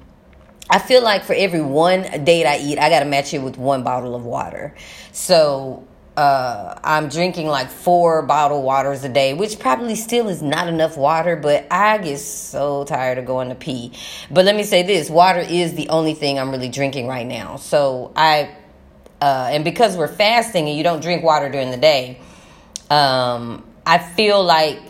I 0.69 0.79
feel 0.79 1.03
like 1.03 1.25
for 1.25 1.35
every 1.35 1.61
one 1.61 2.25
date 2.25 2.47
I 2.47 2.59
eat, 2.59 2.79
I 2.79 2.89
got 2.89 3.01
to 3.01 3.05
match 3.07 3.35
it 3.35 3.41
with 3.41 3.59
one 3.59 3.83
bottle 3.83 4.15
of 4.15 4.25
water. 4.25 4.75
So 5.13 5.87
uh, 6.17 6.79
I'm 6.85 7.09
drinking 7.09 7.49
like 7.49 7.71
four 7.71 8.23
bottled 8.23 8.65
waters 8.65 9.03
a 9.05 9.09
day, 9.09 9.35
which 9.35 9.59
probably 9.59 9.97
still 9.97 10.29
is 10.29 10.43
not 10.43 10.69
enough 10.69 10.97
water, 10.97 11.37
but 11.37 11.67
I 11.71 11.99
get 11.99 12.19
so 12.19 12.85
tired 12.85 13.19
of 13.19 13.27
going 13.27 13.49
to 13.49 13.55
pee. 13.55 13.93
But 14.31 14.45
let 14.45 14.55
me 14.55 14.63
say 14.63 14.83
this 14.83 15.11
water 15.11 15.41
is 15.41 15.75
the 15.75 15.89
only 15.89 16.15
thing 16.15 16.39
I'm 16.39 16.51
really 16.51 16.69
drinking 16.69 17.09
right 17.09 17.27
now. 17.27 17.57
So 17.57 18.13
I, 18.15 18.55
uh, 19.21 19.49
and 19.51 19.65
because 19.65 19.97
we're 19.97 20.09
fasting 20.09 20.69
and 20.69 20.77
you 20.77 20.85
don't 20.85 21.01
drink 21.01 21.25
water 21.25 21.49
during 21.49 21.71
the 21.71 21.77
day, 21.77 22.21
um, 22.91 23.65
I 23.85 23.99
feel 23.99 24.43
like 24.43 24.81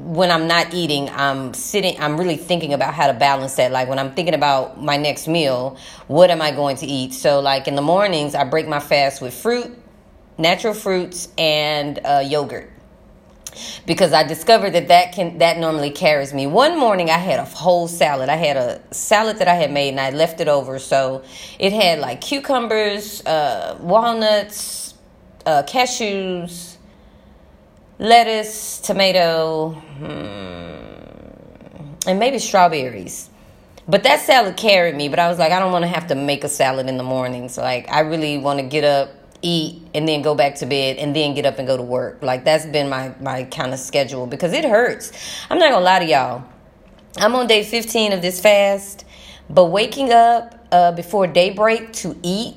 when 0.00 0.30
I'm 0.30 0.46
not 0.46 0.74
eating, 0.74 1.08
I'm 1.10 1.54
sitting, 1.54 2.00
I'm 2.00 2.18
really 2.18 2.36
thinking 2.36 2.72
about 2.72 2.94
how 2.94 3.06
to 3.06 3.14
balance 3.14 3.54
that. 3.56 3.72
Like 3.72 3.88
when 3.88 3.98
I'm 3.98 4.12
thinking 4.14 4.34
about 4.34 4.82
my 4.82 4.96
next 4.96 5.28
meal, 5.28 5.76
what 6.08 6.30
am 6.30 6.42
I 6.42 6.50
going 6.50 6.76
to 6.78 6.86
eat? 6.86 7.14
So, 7.14 7.40
like 7.40 7.68
in 7.68 7.74
the 7.74 7.82
mornings, 7.82 8.34
I 8.34 8.44
break 8.44 8.66
my 8.68 8.80
fast 8.80 9.20
with 9.20 9.34
fruit 9.34 9.76
natural 10.40 10.74
fruits, 10.74 11.28
and 11.38 12.00
uh, 12.04 12.24
yogurt 12.26 12.70
because 13.84 14.12
I 14.12 14.22
discovered 14.22 14.70
that 14.70 14.88
that 14.88 15.12
can 15.12 15.38
that 15.38 15.58
normally 15.58 15.90
carries 15.90 16.32
me. 16.32 16.46
One 16.46 16.78
morning 16.78 17.10
I 17.10 17.18
had 17.18 17.38
a 17.38 17.44
whole 17.44 17.88
salad. 17.88 18.28
I 18.28 18.36
had 18.36 18.56
a 18.56 18.80
salad 18.92 19.38
that 19.38 19.48
I 19.48 19.54
had 19.54 19.72
made 19.72 19.90
and 19.90 20.00
I 20.00 20.10
left 20.10 20.40
it 20.40 20.48
over, 20.48 20.78
so 20.78 21.22
it 21.58 21.72
had 21.72 21.98
like 21.98 22.20
cucumbers, 22.20 23.24
uh, 23.26 23.76
walnuts, 23.80 24.94
uh, 25.46 25.62
cashews, 25.64 26.69
lettuce, 28.00 28.80
tomato, 28.80 29.70
hmm, 29.98 30.08
and 32.08 32.18
maybe 32.18 32.38
strawberries. 32.38 33.30
But 33.86 34.02
that 34.04 34.20
salad 34.20 34.56
carried 34.56 34.96
me. 34.96 35.08
But 35.08 35.18
I 35.18 35.28
was 35.28 35.38
like, 35.38 35.52
I 35.52 35.60
don't 35.60 35.70
want 35.72 35.84
to 35.84 35.88
have 35.88 36.08
to 36.08 36.14
make 36.14 36.42
a 36.42 36.48
salad 36.48 36.88
in 36.88 36.96
the 36.96 37.04
morning. 37.04 37.48
So, 37.48 37.62
Like 37.62 37.88
I 37.90 38.00
really 38.00 38.38
want 38.38 38.58
to 38.58 38.66
get 38.66 38.84
up 38.84 39.10
eat 39.42 39.82
and 39.94 40.06
then 40.06 40.20
go 40.20 40.34
back 40.34 40.56
to 40.56 40.66
bed 40.66 40.98
and 40.98 41.16
then 41.16 41.34
get 41.34 41.46
up 41.46 41.58
and 41.58 41.66
go 41.66 41.76
to 41.76 41.82
work. 41.82 42.22
Like 42.22 42.44
that's 42.44 42.66
been 42.66 42.88
my 42.88 43.14
my 43.20 43.44
kind 43.44 43.72
of 43.72 43.78
schedule 43.78 44.26
because 44.26 44.52
it 44.52 44.64
hurts. 44.64 45.12
I'm 45.48 45.58
not 45.58 45.70
gonna 45.70 45.84
lie 45.84 46.00
to 46.00 46.04
y'all. 46.06 46.44
I'm 47.16 47.34
on 47.34 47.46
day 47.46 47.64
15 47.64 48.12
of 48.12 48.22
this 48.22 48.40
fast, 48.40 49.04
but 49.48 49.66
waking 49.66 50.12
up 50.12 50.66
uh, 50.70 50.92
before 50.92 51.26
daybreak 51.26 51.92
to 51.94 52.16
eat 52.22 52.56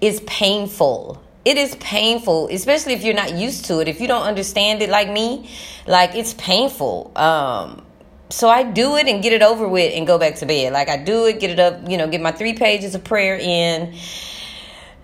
is 0.00 0.20
painful. 0.20 1.23
It 1.44 1.56
is 1.58 1.74
painful, 1.76 2.48
especially 2.48 2.94
if 2.94 3.04
you're 3.04 3.14
not 3.14 3.34
used 3.34 3.66
to 3.66 3.80
it. 3.80 3.88
If 3.88 4.00
you 4.00 4.08
don't 4.08 4.22
understand 4.22 4.82
it 4.82 4.88
like 4.88 5.10
me, 5.10 5.50
like 5.86 6.14
it's 6.14 6.34
painful. 6.34 7.12
Um, 7.16 7.84
so 8.30 8.48
I 8.48 8.62
do 8.64 8.96
it 8.96 9.06
and 9.06 9.22
get 9.22 9.32
it 9.32 9.42
over 9.42 9.68
with 9.68 9.92
and 9.94 10.06
go 10.06 10.18
back 10.18 10.36
to 10.36 10.46
bed. 10.46 10.72
Like 10.72 10.88
I 10.88 10.96
do 10.96 11.26
it, 11.26 11.40
get 11.40 11.50
it 11.50 11.60
up, 11.60 11.88
you 11.88 11.98
know, 11.98 12.08
get 12.08 12.20
my 12.20 12.32
three 12.32 12.54
pages 12.54 12.94
of 12.94 13.04
prayer 13.04 13.36
in 13.36 13.94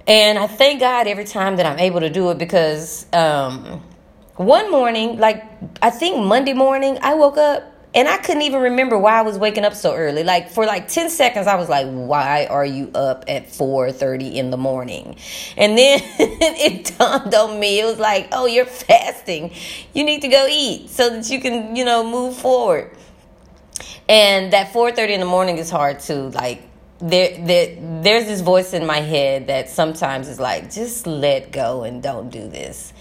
and 0.06 0.38
I 0.38 0.48
thank 0.48 0.80
God 0.80 1.06
every 1.06 1.24
time 1.24 1.56
that 1.56 1.66
I'm 1.66 1.78
able 1.78 2.00
to 2.00 2.10
do 2.10 2.30
it 2.30 2.38
because 2.38 3.06
um, 3.12 3.80
one 4.34 4.70
morning, 4.70 5.18
like 5.18 5.44
I 5.82 5.90
think 5.90 6.24
Monday 6.24 6.52
morning, 6.52 6.98
I 7.00 7.14
woke 7.14 7.36
up 7.36 7.62
and 7.94 8.06
I 8.06 8.18
couldn't 8.18 8.42
even 8.42 8.60
remember 8.62 8.96
why 8.96 9.18
I 9.18 9.22
was 9.22 9.36
waking 9.36 9.64
up 9.64 9.74
so 9.74 9.94
early. 9.94 10.22
Like 10.22 10.50
for 10.50 10.64
like 10.64 10.88
10 10.88 11.10
seconds 11.10 11.46
I 11.46 11.56
was 11.56 11.68
like, 11.68 11.86
"Why 11.88 12.46
are 12.46 12.64
you 12.64 12.90
up 12.94 13.24
at 13.26 13.48
4:30 13.48 14.36
in 14.36 14.50
the 14.50 14.56
morning?" 14.56 15.16
And 15.56 15.76
then 15.76 16.00
it 16.18 16.96
dawned 16.96 17.34
on 17.34 17.58
me. 17.58 17.80
It 17.80 17.84
was 17.84 17.98
like, 17.98 18.28
"Oh, 18.32 18.46
you're 18.46 18.64
fasting. 18.64 19.52
You 19.92 20.04
need 20.04 20.22
to 20.22 20.28
go 20.28 20.46
eat 20.48 20.90
so 20.90 21.10
that 21.10 21.28
you 21.30 21.40
can, 21.40 21.74
you 21.74 21.84
know, 21.84 22.04
move 22.04 22.36
forward." 22.36 22.90
And 24.08 24.52
that 24.52 24.72
4:30 24.72 25.10
in 25.10 25.20
the 25.20 25.26
morning 25.26 25.58
is 25.58 25.70
hard 25.70 26.00
to 26.00 26.28
like 26.30 26.62
there, 27.00 27.36
there 27.46 27.76
there's 28.02 28.26
this 28.26 28.42
voice 28.42 28.74
in 28.74 28.84
my 28.86 28.98
head 28.98 29.46
that 29.46 29.70
sometimes 29.70 30.28
is 30.28 30.38
like 30.38 30.70
just 30.70 31.06
let 31.06 31.50
go 31.50 31.82
and 31.82 32.02
don't 32.02 32.28
do 32.30 32.46
this 32.46 32.92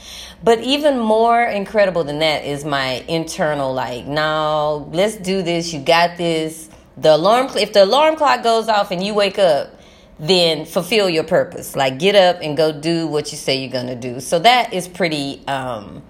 but 0.43 0.59
even 0.61 0.97
more 0.97 1.43
incredible 1.43 2.03
than 2.03 2.19
that 2.19 2.45
is 2.45 2.63
my 2.63 3.03
internal 3.07 3.73
like 3.73 4.05
no 4.05 4.89
let's 4.93 5.15
do 5.17 5.41
this 5.41 5.73
you 5.73 5.79
got 5.79 6.17
this. 6.17 6.69
The 6.97 7.15
alarm 7.15 7.49
if 7.55 7.73
the 7.73 7.83
alarm 7.83 8.15
clock 8.15 8.43
goes 8.43 8.67
off 8.67 8.91
and 8.91 9.03
you 9.03 9.13
wake 9.13 9.39
up 9.39 9.75
then 10.19 10.65
fulfill 10.65 11.09
your 11.09 11.23
purpose. 11.23 11.75
Like 11.75 11.97
get 11.97 12.15
up 12.15 12.41
and 12.41 12.57
go 12.57 12.71
do 12.71 13.07
what 13.07 13.31
you 13.31 13.37
say 13.37 13.61
you're 13.61 13.71
gonna 13.71 13.95
do. 13.95 14.19
So 14.19 14.39
that 14.39 14.73
is 14.73 14.87
pretty 14.87 15.41
um 15.47 16.03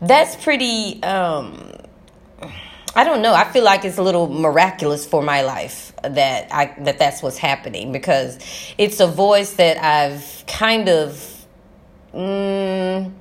that's 0.00 0.36
pretty 0.36 1.02
um 1.02 1.72
I 2.96 3.02
don't 3.02 3.22
know. 3.22 3.34
I 3.34 3.44
feel 3.44 3.64
like 3.64 3.84
it's 3.84 3.98
a 3.98 4.02
little 4.02 4.28
miraculous 4.28 5.04
for 5.04 5.20
my 5.20 5.42
life 5.42 5.92
that 6.02 6.52
I 6.52 6.74
that 6.80 6.98
that's 6.98 7.22
what's 7.22 7.38
happening 7.38 7.92
because 7.92 8.38
it's 8.78 9.00
a 9.00 9.06
voice 9.06 9.54
that 9.54 9.78
I've 9.78 10.44
kind 10.46 10.88
of 10.88 11.46
mm, 12.14 13.12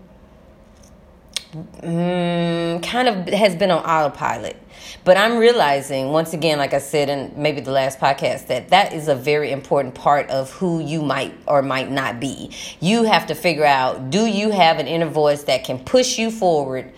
mm, 1.53 2.83
kind 2.83 3.07
of 3.07 3.27
has 3.29 3.55
been 3.55 3.72
on 3.72 3.83
autopilot. 3.83 4.57
But 5.05 5.17
I'm 5.17 5.38
realizing 5.38 6.12
once 6.12 6.33
again, 6.33 6.57
like 6.57 6.74
I 6.74 6.79
said 6.79 7.10
in 7.10 7.33
maybe 7.36 7.62
the 7.62 7.72
last 7.72 8.00
podcast, 8.00 8.48
that 8.48 8.69
that 8.69 8.93
is 8.93 9.07
a 9.07 9.15
very 9.15 9.51
important 9.51 9.95
part 9.95 10.29
of 10.29 10.51
who 10.51 10.79
you 10.79 11.01
might 11.01 11.33
or 11.48 11.62
might 11.62 11.91
not 11.91 12.19
be. 12.19 12.51
You 12.79 13.03
have 13.03 13.27
to 13.27 13.36
figure 13.36 13.65
out: 13.65 14.10
do 14.10 14.25
you 14.25 14.51
have 14.51 14.79
an 14.79 14.88
inner 14.88 15.10
voice 15.10 15.43
that 15.43 15.63
can 15.63 15.79
push 15.79 16.17
you 16.17 16.31
forward? 16.31 16.91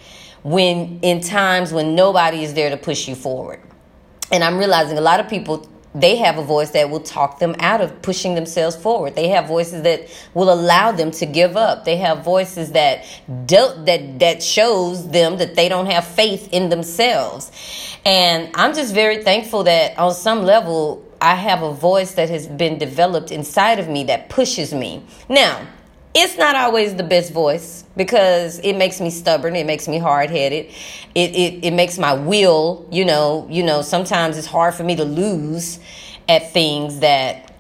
when 0.46 1.00
in 1.02 1.22
times 1.22 1.74
when 1.74 1.96
nobody 1.96 2.44
is 2.44 2.54
there 2.54 2.70
to 2.70 2.78
push 2.78 3.08
you 3.08 3.16
forward. 3.16 3.60
And 4.32 4.44
I'm 4.44 4.60
realizing 4.60 4.96
a 4.96 5.02
lot 5.02 5.20
of 5.20 5.28
people 5.28 5.68
they 5.96 6.18
have 6.18 6.38
a 6.38 6.44
voice 6.44 6.72
that 6.72 6.90
will 6.90 7.00
talk 7.00 7.40
them 7.40 7.56
out 7.60 7.80
of 7.80 8.02
pushing 8.02 8.36
themselves 8.36 8.76
forward. 8.76 9.16
They 9.16 9.30
have 9.30 9.48
voices 9.48 9.84
that 9.84 10.10
will 10.34 10.52
allow 10.52 10.92
them 10.92 11.10
to 11.12 11.26
give 11.26 11.56
up. 11.56 11.86
They 11.86 11.96
have 11.98 12.24
voices 12.24 12.74
that 12.74 13.06
do, 13.46 13.70
that 13.86 14.20
that 14.20 14.44
shows 14.44 15.10
them 15.10 15.38
that 15.38 15.56
they 15.56 15.70
don't 15.70 15.86
have 15.86 16.06
faith 16.06 16.50
in 16.52 16.68
themselves. 16.70 17.50
And 18.06 18.52
I'm 18.56 18.76
just 18.76 18.94
very 18.94 19.24
thankful 19.24 19.64
that 19.64 19.98
on 19.98 20.14
some 20.14 20.44
level 20.44 21.04
I 21.22 21.36
have 21.36 21.64
a 21.64 21.74
voice 21.74 22.12
that 22.16 22.30
has 22.30 22.46
been 22.46 22.78
developed 22.78 23.32
inside 23.32 23.80
of 23.80 23.88
me 23.88 24.04
that 24.04 24.30
pushes 24.30 24.74
me. 24.74 25.02
Now, 25.30 25.66
it's 26.16 26.38
not 26.38 26.56
always 26.56 26.96
the 26.96 27.04
best 27.04 27.34
voice 27.34 27.84
because 27.98 28.60
it 28.60 28.74
makes 28.74 29.02
me 29.02 29.10
stubborn 29.10 29.56
it 29.56 29.66
makes 29.66 29.88
me 29.88 30.00
hard-headed. 30.00 30.66
It, 31.14 31.36
it, 31.36 31.66
it 31.66 31.72
makes 31.72 31.98
my 31.98 32.14
will 32.14 32.88
you 32.90 33.06
know 33.06 33.48
you 33.50 33.62
know 33.62 33.82
sometimes 33.82 34.38
it's 34.38 34.48
hard 34.48 34.74
for 34.74 34.84
me 34.84 34.96
to 34.96 35.04
lose 35.04 35.80
at 36.28 36.54
things 36.54 37.00
that 37.00 37.54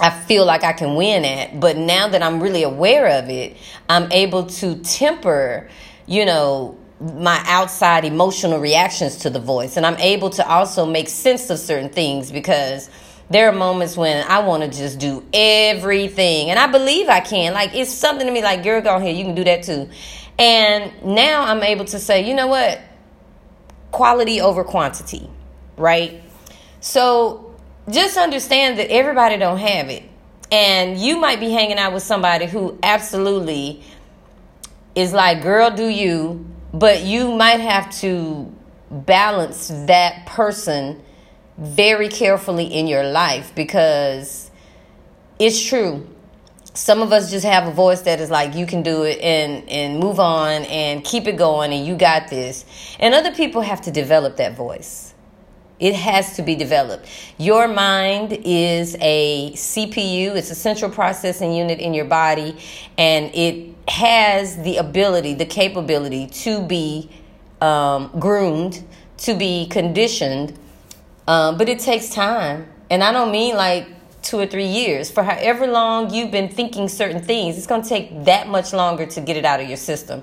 i 0.00 0.10
feel 0.10 0.46
like 0.46 0.62
i 0.64 0.72
can 0.72 0.94
win 0.94 1.24
at. 1.24 1.58
But 1.58 1.76
now 1.76 2.08
that 2.08 2.22
i'm 2.22 2.40
really 2.40 2.62
aware 2.62 3.18
of 3.18 3.28
it 3.28 3.56
i'm 3.90 4.10
able 4.12 4.46
to 4.46 4.76
temper 4.76 5.68
you 6.06 6.24
know 6.24 6.78
my 7.00 7.40
outside 7.46 8.04
emotional 8.04 8.58
reactions 8.58 9.18
to 9.18 9.30
the 9.30 9.40
voice. 9.40 9.76
And 9.76 9.84
i'm 9.84 9.98
able 9.98 10.30
to 10.30 10.48
also 10.48 10.86
make 10.86 11.08
sense 11.08 11.50
of 11.50 11.58
certain 11.58 11.90
things 11.90 12.30
because 12.30 12.90
there 13.30 13.48
are 13.48 13.52
moments 13.52 13.96
when 13.96 14.26
I 14.26 14.40
want 14.40 14.62
to 14.62 14.78
just 14.78 14.98
do 14.98 15.24
everything. 15.32 16.50
And 16.50 16.58
I 16.58 16.66
believe 16.66 17.08
I 17.08 17.20
can. 17.20 17.52
Like, 17.52 17.74
it's 17.74 17.92
something 17.92 18.26
to 18.26 18.32
me 18.32 18.42
like, 18.42 18.62
girl, 18.62 18.80
go 18.80 18.96
ahead, 18.96 19.16
you 19.16 19.24
can 19.24 19.34
do 19.34 19.44
that 19.44 19.62
too. 19.62 19.88
And 20.38 20.92
now 21.04 21.42
I'm 21.42 21.62
able 21.62 21.84
to 21.86 21.98
say, 21.98 22.26
you 22.26 22.34
know 22.34 22.46
what? 22.46 22.80
Quality 23.90 24.40
over 24.40 24.64
quantity, 24.64 25.28
right? 25.76 26.22
So 26.80 27.56
just 27.90 28.16
understand 28.16 28.78
that 28.78 28.90
everybody 28.90 29.36
don't 29.36 29.58
have 29.58 29.88
it. 29.88 30.04
And 30.50 30.98
you 30.98 31.18
might 31.18 31.40
be 31.40 31.50
hanging 31.50 31.78
out 31.78 31.92
with 31.92 32.02
somebody 32.02 32.46
who 32.46 32.78
absolutely 32.82 33.82
is 34.94 35.12
like, 35.12 35.42
girl, 35.42 35.70
do 35.70 35.86
you, 35.86 36.46
but 36.72 37.02
you 37.02 37.34
might 37.36 37.60
have 37.60 37.90
to 38.00 38.50
balance 38.90 39.68
that 39.86 40.24
person 40.26 41.02
very 41.58 42.08
carefully 42.08 42.66
in 42.66 42.86
your 42.86 43.04
life 43.04 43.52
because 43.54 44.50
it's 45.38 45.60
true. 45.60 46.06
Some 46.72 47.02
of 47.02 47.12
us 47.12 47.30
just 47.30 47.44
have 47.44 47.66
a 47.66 47.72
voice 47.72 48.02
that 48.02 48.20
is 48.20 48.30
like 48.30 48.54
you 48.54 48.64
can 48.64 48.82
do 48.82 49.02
it 49.02 49.18
and 49.20 49.68
and 49.68 49.98
move 49.98 50.20
on 50.20 50.62
and 50.66 51.04
keep 51.04 51.26
it 51.26 51.36
going 51.36 51.72
and 51.72 51.84
you 51.84 51.96
got 51.96 52.28
this. 52.28 52.64
And 53.00 53.12
other 53.14 53.34
people 53.34 53.62
have 53.62 53.80
to 53.82 53.90
develop 53.90 54.36
that 54.36 54.56
voice. 54.56 55.14
It 55.80 55.94
has 55.94 56.36
to 56.36 56.42
be 56.42 56.54
developed. 56.54 57.08
Your 57.38 57.68
mind 57.68 58.32
is 58.44 58.96
a 59.00 59.52
CPU, 59.52 60.34
it's 60.34 60.50
a 60.50 60.54
central 60.54 60.90
processing 60.90 61.52
unit 61.52 61.78
in 61.78 61.94
your 61.94 62.04
body, 62.04 62.56
and 62.96 63.32
it 63.32 63.74
has 63.88 64.56
the 64.62 64.78
ability, 64.78 65.34
the 65.34 65.46
capability 65.46 66.26
to 66.26 66.64
be 66.66 67.10
um, 67.60 68.10
groomed, 68.18 68.84
to 69.18 69.34
be 69.34 69.66
conditioned 69.68 70.58
um, 71.28 71.58
but 71.58 71.68
it 71.68 71.78
takes 71.78 72.08
time. 72.08 72.66
And 72.90 73.04
I 73.04 73.12
don't 73.12 73.30
mean 73.30 73.54
like 73.54 73.86
two 74.22 74.38
or 74.38 74.46
three 74.46 74.66
years. 74.66 75.10
For 75.10 75.22
however 75.22 75.66
long 75.66 76.12
you've 76.12 76.30
been 76.30 76.48
thinking 76.48 76.88
certain 76.88 77.22
things, 77.22 77.58
it's 77.58 77.66
going 77.66 77.82
to 77.82 77.88
take 77.88 78.24
that 78.24 78.48
much 78.48 78.72
longer 78.72 79.04
to 79.06 79.20
get 79.20 79.36
it 79.36 79.44
out 79.44 79.60
of 79.60 79.68
your 79.68 79.76
system. 79.76 80.22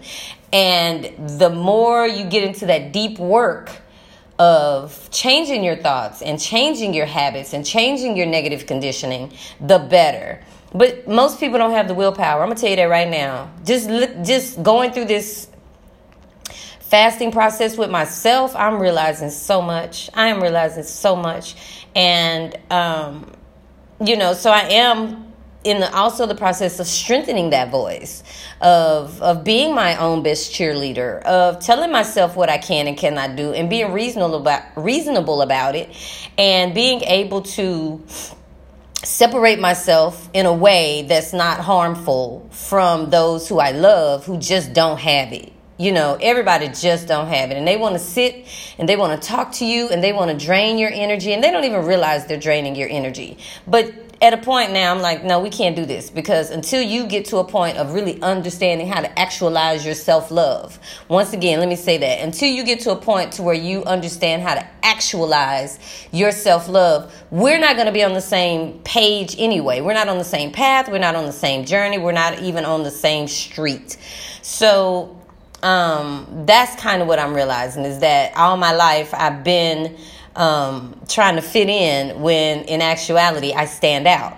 And 0.51 1.39
the 1.39 1.51
more 1.51 2.07
you 2.07 2.25
get 2.25 2.43
into 2.43 2.65
that 2.65 2.91
deep 2.91 3.19
work 3.19 3.69
of 4.39 5.09
changing 5.11 5.63
your 5.63 5.75
thoughts 5.75 6.23
and 6.23 6.41
changing 6.41 6.93
your 6.93 7.05
habits 7.05 7.53
and 7.53 7.63
changing 7.63 8.17
your 8.17 8.25
negative 8.25 8.65
conditioning, 8.65 9.31
the 9.61 9.77
better. 9.77 10.43
But 10.73 11.07
most 11.07 11.39
people 11.39 11.59
don't 11.59 11.71
have 11.71 11.87
the 11.87 11.93
willpower. 11.93 12.41
I'm 12.41 12.49
gonna 12.49 12.59
tell 12.59 12.71
you 12.71 12.75
that 12.77 12.89
right 12.89 13.07
now. 13.07 13.51
Just 13.63 13.89
look, 13.89 14.23
just 14.23 14.61
going 14.61 14.91
through 14.91 15.05
this 15.05 15.47
fasting 16.89 17.31
process 17.31 17.77
with 17.77 17.89
myself, 17.89 18.55
I'm 18.55 18.79
realizing 18.79 19.29
so 19.29 19.61
much. 19.61 20.09
I 20.13 20.27
am 20.27 20.41
realizing 20.41 20.83
so 20.83 21.15
much, 21.15 21.55
and 21.95 22.55
um, 22.71 23.31
you 24.03 24.17
know, 24.17 24.33
so 24.33 24.51
I 24.51 24.61
am 24.69 25.33
in 25.63 25.79
the 25.79 25.91
also 25.95 26.27
the 26.27 26.35
process 26.35 26.79
of 26.79 26.85
strengthening 26.85 27.49
that 27.49 27.71
voice 27.71 28.23
of 28.61 29.19
of 29.21 29.43
being 29.43 29.73
my 29.73 29.97
own 29.97 30.21
best 30.21 30.53
cheerleader 30.53 31.21
of 31.23 31.59
telling 31.59 31.91
myself 31.91 32.35
what 32.35 32.49
I 32.49 32.59
can 32.59 32.87
and 32.87 32.95
cannot 32.95 33.35
do 33.35 33.51
and 33.51 33.67
being 33.67 33.91
reasonable 33.91 34.35
about 34.35 34.61
reasonable 34.75 35.41
about 35.41 35.75
it 35.75 35.89
and 36.37 36.75
being 36.75 37.01
able 37.01 37.41
to 37.41 38.03
separate 39.03 39.59
myself 39.59 40.29
in 40.33 40.45
a 40.45 40.53
way 40.53 41.03
that's 41.07 41.33
not 41.33 41.59
harmful 41.59 42.47
from 42.51 43.09
those 43.09 43.49
who 43.49 43.59
I 43.59 43.71
love 43.71 44.23
who 44.23 44.37
just 44.37 44.71
don't 44.73 44.99
have 44.99 45.33
it 45.33 45.51
you 45.77 45.91
know 45.91 46.17
everybody 46.21 46.67
just 46.69 47.07
don't 47.07 47.27
have 47.27 47.51
it. 47.51 47.57
And 47.57 47.67
they 47.67 47.77
want 47.77 47.93
to 47.93 47.99
sit 47.99 48.45
and 48.77 48.87
they 48.87 48.95
want 48.95 49.21
to 49.21 49.27
talk 49.27 49.51
to 49.53 49.65
you 49.65 49.89
and 49.89 50.03
they 50.03 50.13
want 50.13 50.31
to 50.31 50.45
drain 50.45 50.77
your 50.77 50.91
energy 50.91 51.33
and 51.33 51.43
they 51.43 51.51
don't 51.51 51.63
even 51.63 51.85
realize 51.85 52.25
they're 52.25 52.37
draining 52.39 52.75
your 52.75 52.89
energy. 52.89 53.37
But 53.67 53.93
at 54.21 54.33
a 54.33 54.37
point 54.37 54.71
now 54.71 54.93
i'm 54.93 55.01
like 55.01 55.25
no 55.25 55.41
we 55.41 55.49
can't 55.49 55.75
do 55.75 55.85
this 55.85 56.09
because 56.09 56.49
until 56.49 56.81
you 56.81 57.05
get 57.05 57.25
to 57.25 57.35
a 57.37 57.43
point 57.43 57.77
of 57.77 57.93
really 57.93 58.21
understanding 58.21 58.87
how 58.87 59.01
to 59.01 59.19
actualize 59.19 59.85
your 59.85 59.93
self-love 59.93 60.79
once 61.09 61.33
again 61.33 61.59
let 61.59 61.67
me 61.67 61.75
say 61.75 61.97
that 61.97 62.21
until 62.21 62.47
you 62.47 62.63
get 62.63 62.79
to 62.79 62.91
a 62.91 62.95
point 62.95 63.33
to 63.33 63.43
where 63.43 63.53
you 63.53 63.83
understand 63.83 64.41
how 64.41 64.53
to 64.53 64.65
actualize 64.83 65.79
your 66.13 66.31
self-love 66.31 67.13
we're 67.29 67.59
not 67.59 67.75
going 67.75 67.87
to 67.87 67.91
be 67.91 68.03
on 68.03 68.13
the 68.13 68.21
same 68.21 68.79
page 68.85 69.35
anyway. 69.37 69.81
We're 69.81 69.93
not 69.93 70.07
on 70.07 70.17
the 70.17 70.23
same 70.23 70.51
path. 70.51 70.87
We're 70.87 70.99
not 70.99 71.15
on 71.15 71.25
the 71.25 71.33
same 71.33 71.65
journey. 71.65 71.97
We're 71.97 72.13
not 72.13 72.39
even 72.39 72.63
on 72.63 72.83
the 72.83 72.91
same 72.91 73.27
street. 73.27 73.97
So 74.41 75.19
um, 75.65 76.45
that's 76.45 76.79
kind 76.79 77.01
of 77.01 77.07
what 77.07 77.17
I'm 77.17 77.33
realizing 77.33 77.85
is 77.85 77.99
that 77.99 78.37
all 78.37 78.55
my 78.55 78.73
life 78.73 79.13
I've 79.15 79.43
been 79.43 79.97
um, 80.35 81.01
trying 81.07 81.37
to 81.37 81.41
fit 81.41 81.69
in 81.69 82.21
when 82.21 82.65
in 82.65 82.83
actuality 82.83 83.51
I 83.51 83.65
stand 83.65 84.05
out. 84.05 84.37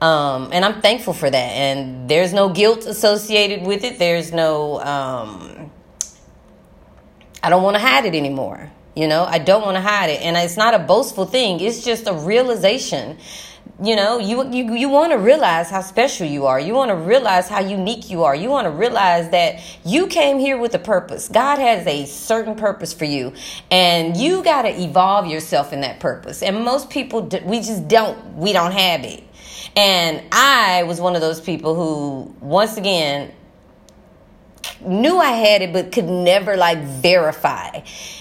Um, 0.00 0.50
and 0.52 0.64
I'm 0.64 0.80
thankful 0.80 1.12
for 1.12 1.28
that. 1.28 1.36
And 1.36 2.08
there's 2.08 2.32
no 2.32 2.50
guilt 2.50 2.86
associated 2.86 3.66
with 3.66 3.82
it. 3.82 3.98
There's 3.98 4.32
no, 4.32 4.80
um, 4.80 5.72
I 7.42 7.50
don't 7.50 7.64
want 7.64 7.74
to 7.74 7.82
hide 7.82 8.04
it 8.04 8.14
anymore. 8.14 8.70
You 8.94 9.08
know, 9.08 9.24
I 9.24 9.38
don't 9.38 9.62
want 9.62 9.76
to 9.76 9.80
hide 9.80 10.10
it. 10.10 10.22
And 10.22 10.36
it's 10.36 10.56
not 10.56 10.72
a 10.72 10.78
boastful 10.78 11.24
thing, 11.24 11.58
it's 11.60 11.82
just 11.82 12.06
a 12.06 12.12
realization 12.12 13.18
you 13.80 13.94
know 13.94 14.18
you 14.18 14.50
you 14.50 14.74
you 14.74 14.88
want 14.88 15.12
to 15.12 15.18
realize 15.18 15.70
how 15.70 15.80
special 15.80 16.26
you 16.26 16.46
are. 16.46 16.58
You 16.58 16.74
want 16.74 16.90
to 16.90 16.96
realize 16.96 17.48
how 17.48 17.60
unique 17.60 18.10
you 18.10 18.24
are. 18.24 18.34
You 18.34 18.48
want 18.48 18.64
to 18.64 18.70
realize 18.70 19.30
that 19.30 19.60
you 19.84 20.08
came 20.08 20.38
here 20.38 20.58
with 20.58 20.74
a 20.74 20.80
purpose. 20.80 21.28
God 21.28 21.58
has 21.58 21.86
a 21.86 22.04
certain 22.06 22.56
purpose 22.56 22.92
for 22.92 23.04
you 23.04 23.32
and 23.70 24.16
you 24.16 24.42
got 24.42 24.62
to 24.62 24.70
evolve 24.70 25.26
yourself 25.26 25.72
in 25.72 25.82
that 25.82 26.00
purpose. 26.00 26.42
And 26.42 26.64
most 26.64 26.90
people 26.90 27.22
we 27.44 27.58
just 27.58 27.86
don't 27.86 28.36
we 28.36 28.52
don't 28.52 28.72
have 28.72 29.04
it. 29.04 29.22
And 29.76 30.22
i 30.32 30.82
was 30.84 31.00
one 31.00 31.14
of 31.14 31.20
those 31.20 31.40
people 31.40 31.74
who 31.74 32.34
once 32.40 32.76
again 32.76 33.32
knew 34.80 35.18
i 35.18 35.32
had 35.32 35.62
it 35.62 35.72
but 35.72 35.92
could 35.92 36.04
never 36.06 36.56
like 36.56 36.78
verify 36.78 37.80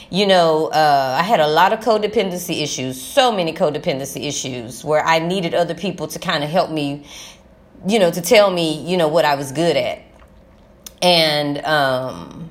you 0.09 0.25
know, 0.25 0.67
uh, 0.67 1.15
I 1.19 1.23
had 1.23 1.39
a 1.39 1.47
lot 1.47 1.73
of 1.73 1.81
codependency 1.81 2.61
issues, 2.61 3.01
so 3.01 3.31
many 3.31 3.53
codependency 3.53 4.25
issues 4.25 4.83
where 4.83 5.03
I 5.05 5.19
needed 5.19 5.53
other 5.53 5.73
people 5.73 6.07
to 6.07 6.19
kind 6.19 6.43
of 6.43 6.49
help 6.49 6.71
me, 6.71 7.05
you 7.85 7.99
know, 7.99 8.09
to 8.09 8.21
tell 8.21 8.49
me, 8.49 8.81
you 8.89 8.95
know, 8.95 9.09
what 9.09 9.25
I 9.25 9.35
was 9.35 9.51
good 9.51 9.75
at. 9.75 10.01
And 11.01 11.57
um, 11.65 12.49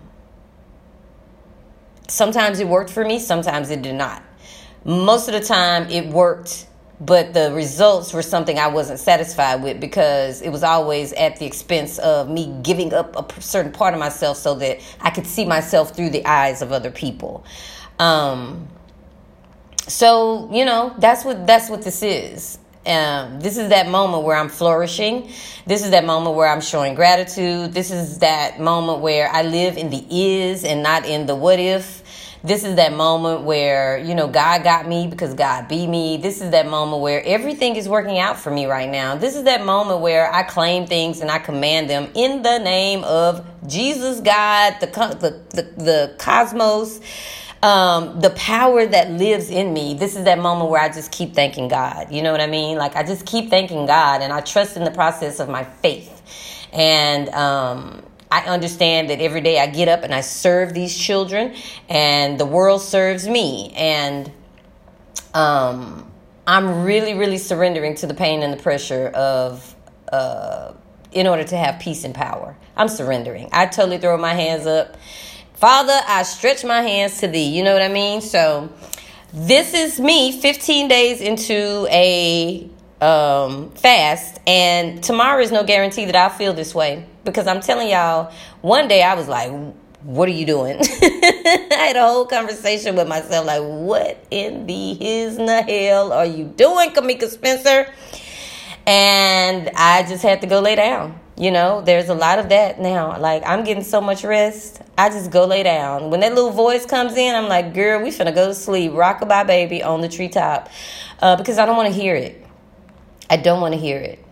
sometimes 2.09 2.61
it 2.61 2.69
worked 2.69 2.91
for 2.91 3.05
me, 3.05 3.19
sometimes 3.19 3.71
it 3.71 3.81
did 3.81 3.95
not. 3.95 4.23
Most 4.85 5.29
of 5.29 5.33
the 5.33 5.41
time 5.41 5.89
it 5.89 6.07
worked 6.07 6.67
but 7.01 7.35
the 7.35 7.53
results 7.53 8.13
were 8.13 8.23
something 8.23 8.59
I 8.59 8.69
wasn't 8.69 8.99
satisfied 8.99 9.63
with 9.63 9.81
because 9.81 10.41
it 10.41 10.51
was 10.51 10.63
always 10.63 11.13
at 11.13 11.37
the 11.37 11.45
expense 11.45 11.99
of 11.99 12.31
me 12.31 12.55
giving 12.63 12.95
up 12.95 13.37
a 13.37 13.43
certain 13.43 13.73
part 13.73 13.93
of 13.93 14.01
myself 14.01 14.39
so 14.39 14.55
that 14.57 14.81
I 15.01 15.11
could 15.11 15.27
see 15.27 15.45
myself 15.45 15.95
through 15.95 16.11
the 16.11 16.25
eyes 16.27 16.63
of 16.63 16.73
other 16.73 16.91
people. 16.91 17.45
Um, 17.99 18.69
so 19.89 20.49
you 20.53 20.65
know 20.65 20.95
that's 20.99 21.25
what 21.25 21.47
that's 21.47 21.69
what 21.69 21.83
this 21.83 22.03
is. 22.03 22.59
Um, 22.87 23.41
this 23.41 23.59
is 23.59 23.71
that 23.71 23.89
moment 23.89 24.23
where 24.23 24.37
I'm 24.37 24.49
flourishing. 24.49 25.33
This 25.67 25.85
is 25.85 25.91
that 25.91 26.05
moment 26.05 26.37
where 26.37 26.49
I'm 26.49 26.61
showing 26.61 26.95
gratitude. 26.95 27.73
This 27.73 27.91
is 27.91 28.21
that 28.21 28.61
moment 28.61 29.01
where 29.01 29.29
I 29.29 29.43
live 29.43 29.77
in 29.77 29.91
the 29.91 30.07
is 30.09 30.65
and 30.65 30.85
not 30.85 31.05
in 31.05 31.27
the 31.27 31.35
what 31.35 31.59
if 31.59 32.05
this 32.47 32.63
is 32.63 32.77
that 32.77 32.93
moment 32.93 33.43
where, 33.43 33.99
you 33.99 34.15
know, 34.15 34.29
God 34.29 34.63
got 34.63 34.87
me 34.87 35.09
because 35.09 35.35
God 35.35 35.67
beat 35.67 35.89
me. 35.89 36.17
This 36.17 36.41
is 36.41 36.51
that 36.53 36.69
moment 36.69 37.03
where 37.03 37.21
everything 37.25 37.75
is 37.75 37.89
working 37.89 38.19
out 38.19 38.39
for 38.39 38.53
me 38.53 38.67
right 38.67 38.89
now. 38.89 39.17
This 39.17 39.35
is 39.35 39.43
that 39.45 39.65
moment 39.65 40.01
where 40.01 40.33
I 40.33 40.45
claim 40.45 40.87
things 40.87 41.21
and 41.21 41.29
I 41.29 41.41
command 41.41 41.91
them 41.91 42.09
in 42.15 42.43
the 42.43 42.59
name 42.59 43.03
of 43.03 43.45
Jesus, 43.67 44.21
God, 44.21 44.77
the, 44.79 44.87
the, 44.87 45.63
the, 45.63 45.83
the 45.83 46.15
cosmos. 46.19 47.01
Um, 47.63 48.21
the 48.21 48.31
power 48.31 48.87
that 48.87 49.11
lives 49.11 49.51
in 49.51 49.73
me, 49.73 49.95
this 49.95 50.15
is 50.15 50.25
that 50.25 50.39
moment 50.39 50.71
where 50.71 50.81
I 50.81 50.89
just 50.89 51.11
keep 51.11 51.35
thanking 51.35 51.67
God. 51.67 52.13
You 52.13 52.23
know 52.23 52.31
what 52.31 52.41
I 52.41 52.47
mean? 52.47 52.79
Like 52.79 52.95
I 52.95 53.03
just 53.03 53.27
keep 53.27 53.51
thanking 53.51 53.87
God 53.87 54.21
and 54.23 54.33
I 54.33 54.41
trust 54.41 54.77
in 54.77 54.85
the 54.85 54.91
process 54.93 55.41
of 55.41 55.49
my 55.49 55.65
faith. 55.65 56.69
And 56.73 57.29
um, 57.31 58.06
I 58.37 58.45
understand 58.49 59.09
that 59.09 59.23
every 59.23 59.41
day 59.41 59.59
I 59.59 59.67
get 59.67 59.89
up 59.89 60.03
and 60.03 60.15
I 60.15 60.21
serve 60.21 60.75
these 60.75 60.95
children, 60.95 61.55
and 61.89 62.39
the 62.39 62.45
world 62.45 62.83
serves 62.83 63.27
me. 63.27 63.73
And 63.75 64.31
um, 65.33 66.13
I'm 66.47 66.85
really, 66.85 67.15
really 67.15 67.39
surrendering 67.39 67.95
to 67.97 68.07
the 68.07 68.13
pain 68.13 68.43
and 68.43 68.53
the 68.53 68.63
pressure 68.63 69.09
of, 69.09 69.75
uh, 70.13 70.75
in 71.13 71.27
order 71.27 71.45
to 71.45 71.57
have 71.57 71.81
peace 71.81 72.05
and 72.05 72.15
power. 72.15 72.59
I'm 72.77 72.89
surrendering. 72.89 73.49
I 73.53 73.67
totally 73.67 73.97
throw 73.97 74.19
my 74.19 74.35
hands 74.35 74.67
up. 74.67 74.99
Father, 75.55 75.99
I 76.07 76.23
stretch 76.25 76.63
my 76.63 76.83
hands 76.83 77.21
to 77.21 77.29
thee. 77.29 77.57
You 77.57 77.63
know 77.63 77.73
what 77.73 77.83
I 77.83 77.89
mean? 77.89 78.21
So, 78.21 78.71
this 79.33 79.73
is 79.73 79.99
me 79.99 80.39
15 80.39 80.89
days 80.89 81.23
into 81.23 81.87
a 81.91 82.69
um, 83.01 83.71
fast, 83.71 84.41
and 84.47 85.03
tomorrow 85.03 85.41
is 85.41 85.51
no 85.51 85.65
guarantee 85.65 86.05
that 86.05 86.17
I'll 86.17 86.29
feel 86.29 86.53
this 86.53 86.75
way 86.75 87.07
because 87.27 87.47
I'm 87.47 87.61
telling 87.61 87.91
y'all, 87.91 88.33
one 88.63 88.89
day 88.89 89.03
I 89.03 89.15
was 89.15 89.29
like, 89.29 89.53
what 90.03 90.29
are 90.29 90.33
you 90.33 90.47
doing? 90.47 90.79
I 91.03 91.87
had 91.89 91.97
a 91.97 92.07
whole 92.07 92.25
conversation 92.27 92.97
with 92.97 93.09
myself, 93.09 93.45
like, 93.45 93.61
what 93.61 94.25
in 94.31 94.67
the 94.67 94.95
his 94.95 95.37
hell 95.37 96.13
are 96.13 96.25
you 96.25 96.45
doing, 96.45 96.91
Kamika 96.91 97.29
Spencer? 97.29 97.93
And 98.87 99.69
I 99.75 100.05
just 100.05 100.23
had 100.23 100.41
to 100.43 100.47
go 100.47 100.61
lay 100.61 100.77
down. 100.77 101.21
You 101.37 101.51
know, 101.51 101.83
there's 101.83 102.09
a 102.09 102.15
lot 102.15 102.39
of 102.39 102.49
that 102.49 102.81
now. 102.81 103.19
Like, 103.19 103.43
I'm 103.45 103.65
getting 103.65 103.83
so 103.83 104.01
much 104.01 104.25
rest. 104.25 104.81
I 104.97 105.11
just 105.11 105.31
go 105.31 105.45
lay 105.45 105.65
down. 105.65 106.09
When 106.09 106.21
that 106.21 106.35
little 106.35 106.53
voice 106.53 106.87
comes 106.87 107.15
in, 107.17 107.35
I'm 107.35 107.49
like, 107.49 107.75
girl, 107.75 108.03
we 108.03 108.09
finna 108.11 108.35
go 108.35 108.47
to 108.47 108.55
sleep. 108.55 108.93
Rockabye 108.93 109.47
baby 109.47 109.83
on 109.83 110.01
the 110.01 110.09
treetop. 110.09 110.71
Uh, 111.21 111.37
because 111.37 111.59
I 111.59 111.67
don't 111.67 111.77
want 111.77 111.93
to 111.93 112.01
hear 112.01 112.15
it. 112.15 112.43
I 113.29 113.37
don't 113.37 113.61
want 113.61 113.75
to 113.75 113.81
hear 113.81 113.99
it. 113.99 114.25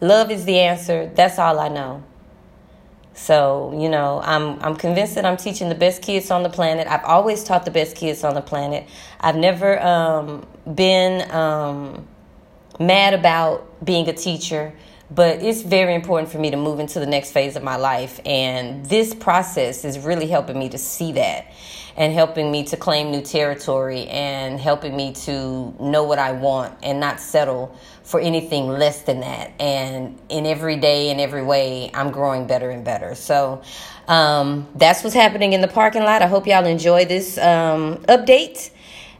Love 0.00 0.30
is 0.30 0.44
the 0.44 0.58
answer. 0.58 1.10
That's 1.14 1.38
all 1.38 1.58
I 1.58 1.68
know. 1.68 2.02
So, 3.14 3.76
you 3.80 3.88
know, 3.88 4.20
I'm 4.24 4.60
I'm 4.60 4.76
convinced 4.76 5.14
that 5.14 5.24
I'm 5.24 5.36
teaching 5.36 5.68
the 5.68 5.74
best 5.76 6.02
kids 6.02 6.30
on 6.30 6.42
the 6.42 6.48
planet. 6.48 6.88
I've 6.88 7.04
always 7.04 7.44
taught 7.44 7.64
the 7.64 7.70
best 7.70 7.96
kids 7.96 8.24
on 8.24 8.34
the 8.34 8.40
planet. 8.40 8.88
I've 9.20 9.36
never 9.36 9.80
um, 9.80 10.46
been 10.74 11.30
um, 11.30 12.06
mad 12.80 13.14
about 13.14 13.84
being 13.84 14.08
a 14.08 14.12
teacher, 14.12 14.74
but 15.10 15.42
it's 15.42 15.62
very 15.62 15.94
important 15.94 16.30
for 16.30 16.38
me 16.38 16.50
to 16.50 16.56
move 16.56 16.80
into 16.80 17.00
the 17.00 17.06
next 17.06 17.32
phase 17.32 17.56
of 17.56 17.62
my 17.62 17.76
life. 17.76 18.20
And 18.24 18.86
this 18.86 19.14
process 19.14 19.84
is 19.84 19.98
really 19.98 20.26
helping 20.26 20.58
me 20.58 20.68
to 20.70 20.78
see 20.78 21.12
that 21.12 21.46
and 21.96 22.12
helping 22.12 22.50
me 22.50 22.64
to 22.64 22.76
claim 22.76 23.10
new 23.10 23.22
territory 23.22 24.06
and 24.08 24.58
helping 24.58 24.96
me 24.96 25.12
to 25.12 25.74
know 25.78 26.04
what 26.04 26.18
I 26.18 26.32
want 26.32 26.76
and 26.82 26.98
not 26.98 27.20
settle 27.20 27.76
for 28.02 28.18
anything 28.18 28.68
less 28.68 29.02
than 29.02 29.20
that. 29.20 29.52
And 29.60 30.20
in 30.28 30.46
every 30.46 30.76
day, 30.76 31.10
in 31.10 31.20
every 31.20 31.42
way, 31.42 31.90
I'm 31.94 32.10
growing 32.10 32.46
better 32.46 32.70
and 32.70 32.84
better. 32.84 33.14
So 33.14 33.62
um, 34.08 34.68
that's 34.74 35.04
what's 35.04 35.14
happening 35.14 35.52
in 35.52 35.60
the 35.60 35.68
parking 35.68 36.02
lot. 36.02 36.22
I 36.22 36.26
hope 36.26 36.46
y'all 36.46 36.66
enjoy 36.66 37.04
this 37.04 37.38
um, 37.38 37.98
update. 38.08 38.70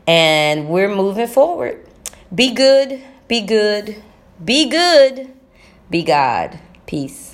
And 0.06 0.68
we're 0.68 0.94
moving 0.94 1.28
forward. 1.28 1.88
Be 2.34 2.52
good, 2.52 3.02
Be 3.26 3.40
good. 3.40 4.02
Be 4.44 4.68
good. 4.68 5.33
Be 5.94 6.02
God. 6.02 6.58
Peace. 6.86 7.33